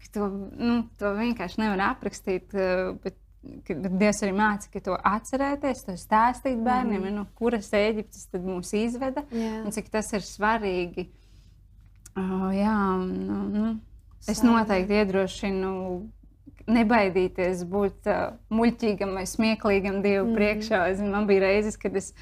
[0.00, 2.54] ka to, nu, to vienkārši nevar aprakstīt.
[2.54, 3.21] Eh, bet
[3.66, 7.16] Kad Dievs arī māca to atcerēties, to stāstīt bērniem, mm.
[7.16, 9.64] no kuras Eģiptes mūs izveda yeah.
[9.64, 11.08] un cik tas ir svarīgi
[12.12, 13.68] Oh, jā, nu, nu,
[14.28, 15.70] es noteikti iedrošinu
[16.72, 20.34] nebaidīties būt uh, muļķīgam vai smieklīgam Dievu mm.
[20.36, 20.82] priekšā.
[20.92, 22.12] Es, man bija reizes, kad es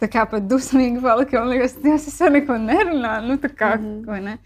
[0.00, 3.32] tā kā pat dusmīgi paliku un liekas, Dievs, es neko nerunāju.
[3.32, 4.14] Nu, kā, mm.
[4.28, 4.36] ne?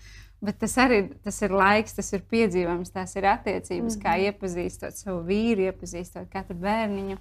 [0.46, 4.02] Bet tas arī tas ir laiks, tas ir piedzīvojums, tās ir attiecības, mm.
[4.02, 7.16] kā iepazīstot savu vīru, iepazīstot katru bērniņu.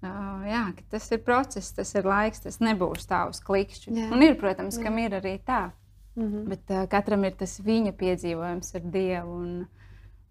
[0.00, 3.92] Uh, jā, tas ir process, tas ir laiks, tas nebūs tā uz klikšķi.
[3.92, 4.06] Jā.
[4.14, 4.86] Un ir, protams, jā.
[4.86, 5.66] kam ir arī tā.
[6.16, 6.48] Mm -hmm.
[6.48, 9.34] Bet uh, katram ir tas viņa piedzīvojums ar Dievu.
[9.42, 9.66] Un,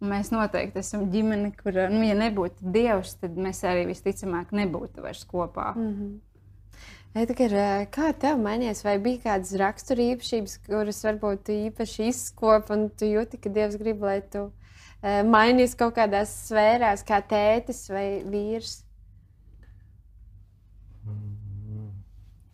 [0.02, 5.02] un mēs noteikti esam ģimene, kur, nu, ja nebūtu Dievs, tad mēs arī visticamāk nebūtu
[5.02, 5.76] vairs kopā.
[5.76, 6.20] Mm -hmm.
[7.18, 7.54] Edgar,
[7.90, 13.50] kā tev mainījās, vai bija kādas raksturīpašības, kuras varbūt īpaši izskopa, un tu jūti, ka
[13.50, 14.52] Dievs grib, lai tu
[15.02, 18.84] mainīsies kaut kādās sfērās, kā tētis vai vīrs?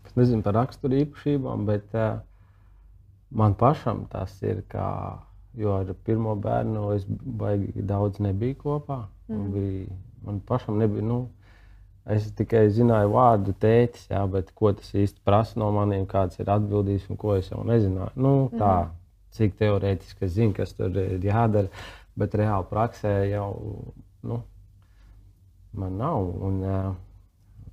[0.08, 2.22] Es nezinu par raksturīpašībām, bet uh,
[3.36, 5.20] man pašam tas ir kā,
[5.60, 9.02] jo ar pirmo bērnu es baigi daudz nebiju kopā.
[9.28, 9.50] Mm.
[9.52, 11.26] Bija, man pašam nebija, nu,
[12.14, 16.52] es tikai zināju vārdu tētis, jā, bet ko tas īsti prasa no maniem, kāds ir
[16.54, 18.14] atbildības un ko es jau nezināju.
[18.22, 19.00] Nu, tā, mm.
[19.38, 21.86] cik teorētiski es zinu, kas tur ir jādara,
[22.20, 23.50] bet reāli praksē jau
[24.30, 24.44] nu,
[25.82, 26.30] man nav.
[26.50, 26.62] Un,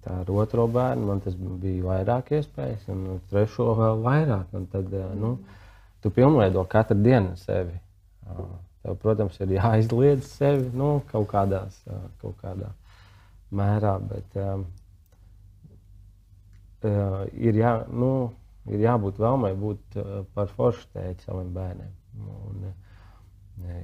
[0.03, 4.49] Tā ar otro bērnu man tas bija vairāk iespējas, un trešo vēl vairāk.
[4.59, 5.37] Un tad, nu,
[6.03, 7.77] tu pilnveido katru dienu sevi.
[8.83, 11.79] Tev, protams, ir jāizliedz sevi nu, kaut, kādās,
[12.19, 12.73] kaut kādā
[13.53, 14.67] mērā, bet um,
[16.83, 18.13] ir, jā, nu,
[18.71, 19.99] ir jābūt vēlmei būt
[20.35, 21.93] par foršu tēti saviem bērniem.
[22.23, 22.73] Un,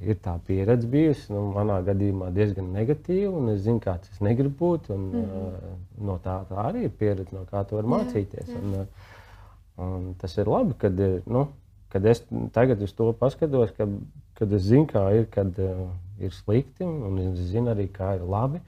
[0.03, 1.29] ir tā pieredze bijusi.
[1.33, 4.89] Nu, manā gadījumā diezgan negatīva, un es zinu, kāds es negribu būt.
[4.95, 5.47] Un, mm -hmm.
[5.47, 8.49] uh, no tā, tā arī ir pieredze, no kā tu vari mācīties.
[8.49, 8.61] Jā, jā.
[8.63, 8.85] Un, uh,
[9.85, 11.47] un tas ir labi, kad, ir, nu,
[11.89, 13.87] kad es tagad uz to paskatos, ka,
[14.33, 15.87] kad es zinu, kā ir, kad uh,
[16.19, 18.61] ir slikti, un es zinu arī, kā ir labi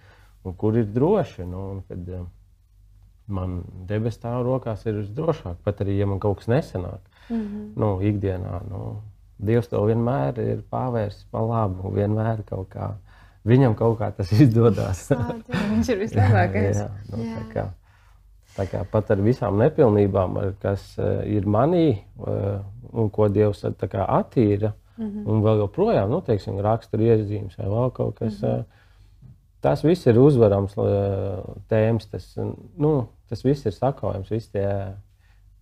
[0.43, 1.45] un kur ir droši.
[1.45, 2.27] Nu, un, kad, uh,
[3.31, 7.01] man debesu stāv rokās ir visdrošāk, pat arī, ja man kaut kas nesanāk.
[7.29, 7.71] Mm -hmm.
[7.75, 8.61] nu, ikdienā.
[8.69, 9.01] Nu,
[9.41, 12.91] Dievs to vienmēr ir pavērsis pa labu, vienmēr kaut kā.
[13.45, 15.09] Viņam kaut kā tas izdodas.
[15.71, 16.77] Viņš ir vislabākais.
[16.77, 17.35] jā, jā, nu, jā.
[17.35, 17.65] Tā, kā,
[18.57, 22.61] tā kā pat ar visām nepilnībām, kas uh, ir manī uh,
[22.93, 25.25] un ko Dievs kā, attīra, mm -hmm.
[25.25, 28.41] un vēl joprojām nu, teiksim, rakstura iezīmes vai vēl kaut kas.
[28.41, 28.59] Mm -hmm.
[28.59, 28.80] uh,
[29.61, 32.27] tas viss ir uzvarams uh, tēmas, tas,
[32.77, 32.91] nu,
[33.29, 34.31] tas viss ir sakojams.
[34.33, 34.67] Visi tie,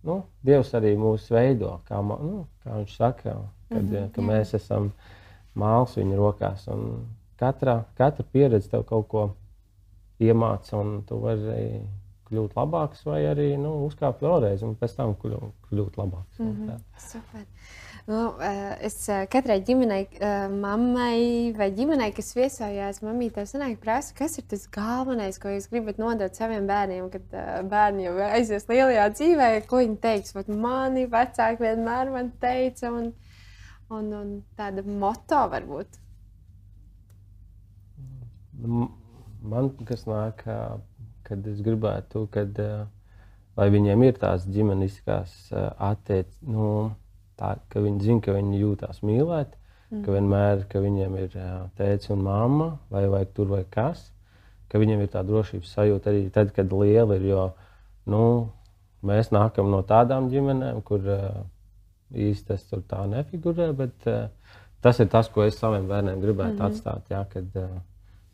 [0.08, 3.36] nu, Dievs arī mūs veido, kā, nu, kā viņš saka
[3.70, 4.26] kad, mm -hmm, ka jā.
[4.26, 4.92] mēs esam
[5.54, 6.68] mākslinieks viņa rokās.
[7.36, 9.30] Katra, katra pieredze tev kaut ko
[10.20, 11.80] iemāca, un tu vari
[12.30, 16.38] kļūt labāks, vai arī nu, uzkāpt vēlreiz un pēc tam kļūt, kļūt labāks.
[16.38, 16.80] Mm -hmm.
[16.96, 17.46] Super.
[18.08, 18.20] Nu,
[18.80, 18.96] es
[19.32, 20.06] katrai ģimenei,
[20.54, 26.00] mammai vai ģimenei, kas viesojās, mamītē, sanāk, prasa, kas ir tas galvenais, ko jūs gribat
[26.00, 27.34] nodot saviem bērniem, kad
[27.68, 30.32] bērni jau aizies lielajā dzīvē, ko viņi teiks.
[30.36, 33.10] Vat mani vecāki vienmēr man teica, un,
[33.92, 36.00] un, un tāda moto varbūt.
[38.60, 40.42] Man kas nāk,
[41.28, 42.58] kad es gribētu, kad,
[43.60, 46.66] lai viņiem ir tās ģimeniskās attiecības, nu,
[47.40, 49.56] tā, ka viņi zina, ka viņi jūtas mīlēti,
[49.90, 50.04] mm.
[50.04, 51.36] ka vienmēr ka viņiem ir
[51.80, 54.10] tēvs un mamma, vai, vai tur vai kas,
[54.70, 57.26] ka viņiem ir tā drošības sajūta arī tad, kad liela ir.
[57.32, 57.46] Jo
[58.10, 58.22] nu,
[59.06, 61.04] mēs nākam no tādām ģimenēm, kur
[62.10, 64.08] īsti tas tur tā nefigurē, bet
[64.80, 66.66] tas ir tas, ko es saviem bērniem gribētu mm -hmm.
[66.66, 67.02] atstāt.
[67.10, 67.60] Jā, kad,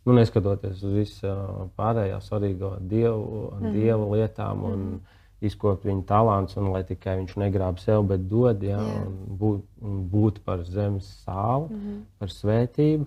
[0.06, 1.34] nu, neskatoties uz visu
[1.76, 3.72] pārējo svarīgo dievu, mm -hmm.
[3.72, 5.15] dieva lietām un mm -hmm.
[5.44, 9.04] Izkopt viņa talants, un lai tikai viņš negrāb sev, bet dod, jā, yeah.
[9.04, 12.00] un būt, un būt par zemes sāli, mm -hmm.
[12.18, 13.06] par svētību.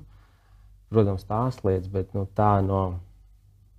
[0.90, 3.00] Protams, tās lietas, bet nu, tā no,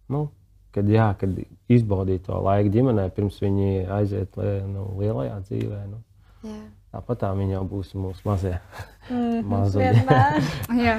[0.09, 0.29] nu,
[0.71, 1.39] kad, jā, kad
[1.69, 4.37] izbaudīt to laiku ģimenē, pirms viņi aiziet
[4.67, 5.81] nu, lielajā dzīvē.
[5.91, 6.03] Nu.
[6.43, 6.69] Yeah.
[6.91, 8.57] Tāpat tā viņi jau būs mūsu mazie.
[9.11, 10.07] Mm, Mazuļi.
[10.87, 10.97] jā.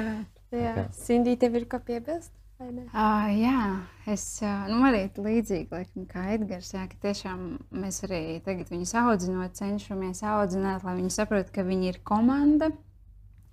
[0.52, 2.32] Jā, Sindī, tev ir ko piebilst?
[2.62, 3.60] Uh, jā,
[4.06, 6.70] es uh, nu, arī līdzīgi laikam, kā Edgars.
[6.74, 7.40] Jā, ka tiešām
[7.74, 12.70] mēs arī tagad viņus audzinot, cenšamies audzināt, lai viņi saprotu, ka viņi ir komanda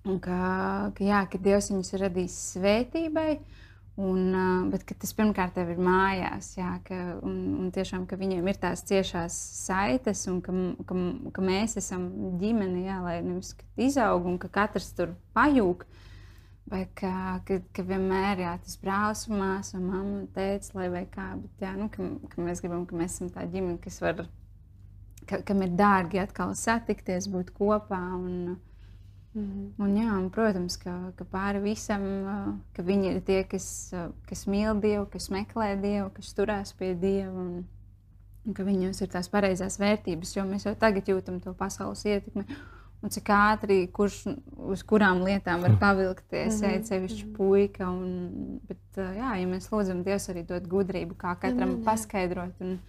[0.05, 0.37] un ka,
[0.97, 3.31] ka, jā, ka Dievs viņus ir radījis svētībai.
[3.99, 8.59] Un, uh, bet tas pirmkārt ir mājās, jā, ka, un, un tiešām, ka viņiem ir
[8.61, 9.35] tās ciešās
[9.65, 10.53] saites, un ka,
[10.87, 10.99] ka,
[11.35, 12.05] ka mēs esam
[12.39, 15.83] ģimene, jā, lai nevis izaug un ka katrs tur pajūg.
[15.83, 16.05] Uh,
[16.69, 21.01] Vai kā, ka, ka vienmēr jā, tas brālis un māsa un mamma teica, lai vai
[21.09, 24.21] kā, bet jā, nu, ka, ka mēs gribam, ka mēs esam tā ģimene, kas var,
[25.25, 27.99] ka, kam ir dārgi atkal satikties, būt kopā.
[28.19, 28.29] Un,
[29.33, 29.67] mm -hmm.
[29.79, 32.07] un, jā, un, protams, ka, ka pāri visam,
[32.77, 33.93] ka viņi ir tie, kas,
[34.29, 37.33] kas mīl Dievu, kas meklē Dievu, kas turās pie Dieva.
[37.33, 37.65] Un,
[38.45, 42.45] un ka viņos ir tās pareizās vērtības, jo mēs jau tagad jūtam to pasaules ietekmi
[42.99, 44.21] un cik ātri, kurš
[44.73, 46.73] uz kurām lietām var pavilkties, mm -hmm.
[46.73, 47.33] ja sevišķi mhm.
[47.35, 47.89] puika.
[47.89, 52.79] Un, bet, jā, ja mēs lūdzam, Dievs arī dod gudrību, kā katram jā, paskaidrot un,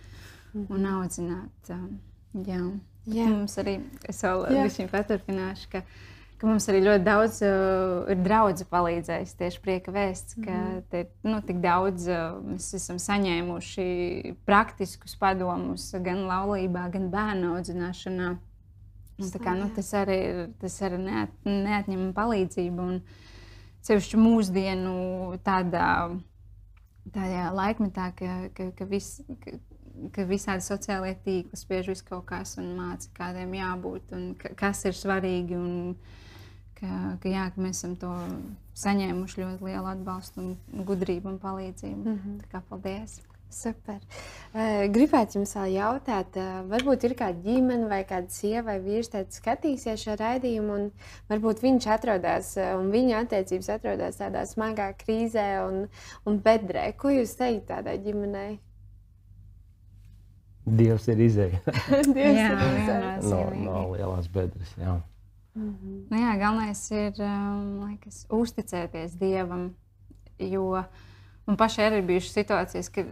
[0.53, 0.75] mm -hmm.
[0.75, 1.75] un audzināt.
[2.35, 2.71] Jā.
[3.07, 3.27] Jā.
[3.27, 5.83] Mums arī, es vēl šim paturpināšu, ka,
[6.39, 10.83] ka mums arī ļoti daudz uh, ir draugu palīdzējis tieši prieka vēsts, ka mm -hmm.
[10.91, 18.37] te, nu, tik daudz uh, mēs esam saņēmuši praktiskus padomus gan laulībā, gan bērnu audzināšanā.
[19.21, 22.87] Un, kā, nu, tas arī ir tas arī neat, neatņemama palīdzība.
[22.93, 23.01] Un
[23.87, 24.95] sevišķi mūsdienu
[25.47, 25.89] tādā,
[27.15, 29.13] tādā laikmetā, ka, ka, ka, vis,
[29.45, 29.57] ka,
[30.17, 34.85] ka visādi sociālie tīkli spiež visu kaut kas un māca, kādiem jābūt un ka, kas
[34.89, 35.57] ir svarīgi.
[35.57, 35.97] Un,
[36.81, 38.13] ka, ka, jā, ka mēs esam to
[38.81, 42.05] saņēmuši ļoti lielu atbalstu, un gudrību un palīdzību.
[42.05, 42.39] Mm -hmm.
[42.45, 43.21] Tā kā paldies!
[43.51, 43.99] Super.
[44.55, 49.11] Uh, gribētu jums vēl jautāt, uh, varbūt ir kāda ģimene vai kāda sieva vai vīrs,
[49.11, 50.89] kas skatīsies šo raidījumu, un
[51.31, 55.85] varbūt viņš atrodas, uh, un viņa attiecības atrodas tādā smagā krīzē un,
[56.27, 56.93] un bedrē.
[56.99, 58.61] Ko jūs teikt tādai ģimenei?
[60.71, 61.63] Dievs ir izēja.
[62.17, 63.15] Dievs jā, ir izēja.
[63.27, 64.75] No, no lielās bedres.
[64.79, 65.01] Jā.
[65.55, 66.05] Mm -hmm.
[66.11, 69.75] nu, jā, galvenais ir um, laikas, uzticēties Dievam,
[70.39, 70.85] jo
[71.47, 73.07] man pašai arī bijušas situācijas, kad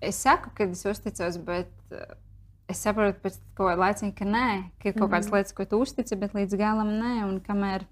[0.00, 2.16] es saku, ka es uzticos, bet uh,
[2.70, 4.46] es saprotu pēc kaut kāda laika, ka nē,
[4.80, 5.36] ka ir kaut kādas mhm.
[5.36, 7.14] lietas, ko tu uztici, bet līdz galam nē.
[7.26, 7.86] Un kamēr,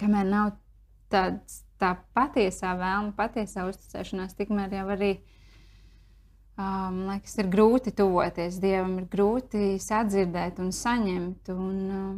[0.00, 0.54] kamēr nav
[1.12, 5.14] tāds, tā patiesā vēlme, patiesā uzticēšanās, tikmēr jau arī.
[6.62, 11.48] Um, liekas, ir grūti tuvoties Dievam, ir grūti sadzirdēt un saņemt.
[11.54, 12.10] Un, uh,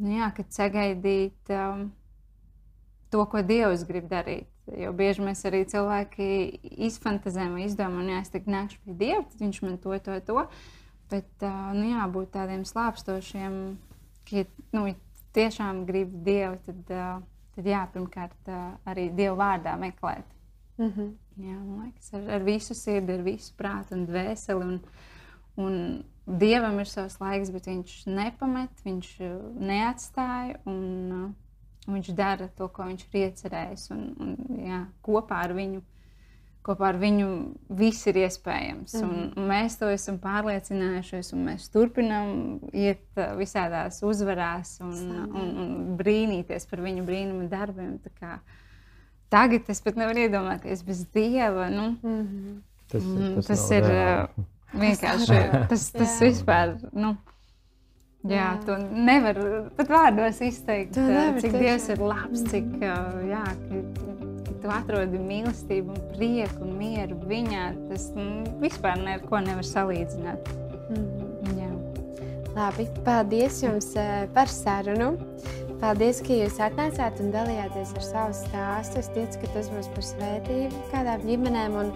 [0.00, 1.90] nu, jā, kad sagaidīt um,
[3.12, 4.48] to, ko Dievs grib darīt.
[4.72, 6.26] Jo bieži mēs arī cilvēki
[6.86, 10.44] izfantazējam, izdomājam, ja es tik nākšu pie Dieva, tad viņš man to, to, to.
[11.12, 11.44] Bet
[11.76, 13.58] nu, jābūt tādiem slāpstošiem,
[14.30, 14.86] ka, nu,
[15.36, 16.94] tiešām grib Dievu, tad,
[17.56, 18.54] tad jā, pirmkārt
[18.88, 20.32] arī Dieva vārdā meklēt.
[20.78, 21.12] Mm -hmm.
[21.36, 24.64] Jā, man liekas, ar, ar visu sirdi, ar visu prātu un dvēseli.
[24.64, 24.80] Un,
[25.56, 26.04] un
[26.40, 29.08] Dievam ir savs laiks, bet viņš nepamet, viņš
[29.60, 30.56] neatstāja.
[30.64, 31.34] Un,
[31.86, 33.90] Viņš dara to, ko viņš ir iecerējis.
[33.90, 35.82] Un, un, jā, kopā ar viņu
[36.64, 37.28] kopā ar viņu
[37.76, 38.94] viss ir iespējams.
[38.96, 39.32] Mm -hmm.
[39.36, 42.30] un mēs to esam pārliecinājušies, un mēs turpinām
[42.72, 45.26] iet uh, visādās uzvarās un, Sami.
[45.40, 47.98] un, un brīnīties par viņu brīnumu darbiem.
[49.28, 51.68] Tagad es pat nevaru iedomāties bez dieva.
[51.70, 51.96] Nu.
[52.02, 52.60] Mm -hmm.
[52.88, 53.02] Tas,
[53.34, 54.28] tas, tas ir reāli.
[54.38, 56.76] uh, vienkārši tas, tas vispār.
[56.92, 57.16] Nu,
[58.24, 59.36] Jā, to nevar
[59.76, 60.96] pat vārdos izteikt.
[60.96, 61.60] Nevar, cik tiešām.
[61.60, 62.96] Dievs ir labs, cik jā,
[63.28, 63.80] ka,
[64.46, 67.66] ka tu atrodi mīlestību, un prieku un mieru viņā.
[67.90, 70.48] Tas mm, vispār neko nevar salīdzināt.
[70.88, 71.58] Mhm.
[71.60, 71.70] Jā.
[72.54, 73.92] Labi, paldies jums
[74.32, 75.12] par sarunu.
[75.84, 79.02] Paldies, ka jūs atnācāt un dalījāties ar savu stāstu.
[79.02, 81.74] Es ticu, ka tas būs par svētību kādām ģimenēm.
[81.76, 81.90] Un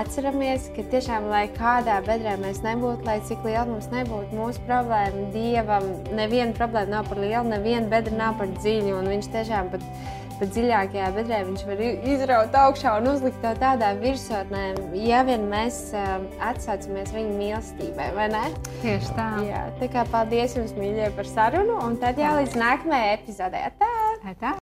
[0.00, 5.26] atceramies, ka tiešām, lai kādā bedrē mēs nebūtu, lai cik liela mums nebūtu mūsu problēma,
[5.36, 8.96] Dievam neviena problēma nav par lielu, neviena bedra nav par dziļu.
[9.02, 9.84] Un viņš tiešām pat,
[10.40, 11.82] pat dziļākajā bedrē viņš var
[12.14, 14.64] izraut augšā un uzlikt to tādā virsotnē,
[15.00, 16.18] ja vien mēs uh,
[16.50, 18.44] atsaucamies viņa mīlestībai, vai ne?
[18.82, 19.28] Tieši tā.
[19.48, 21.78] Jā, tā kā paldies jums, mīļie, par sarunu.
[21.86, 23.64] Un tad jau līdz nākamajai epizodē.
[23.80, 23.92] Tā!
[24.40, 24.52] Tā.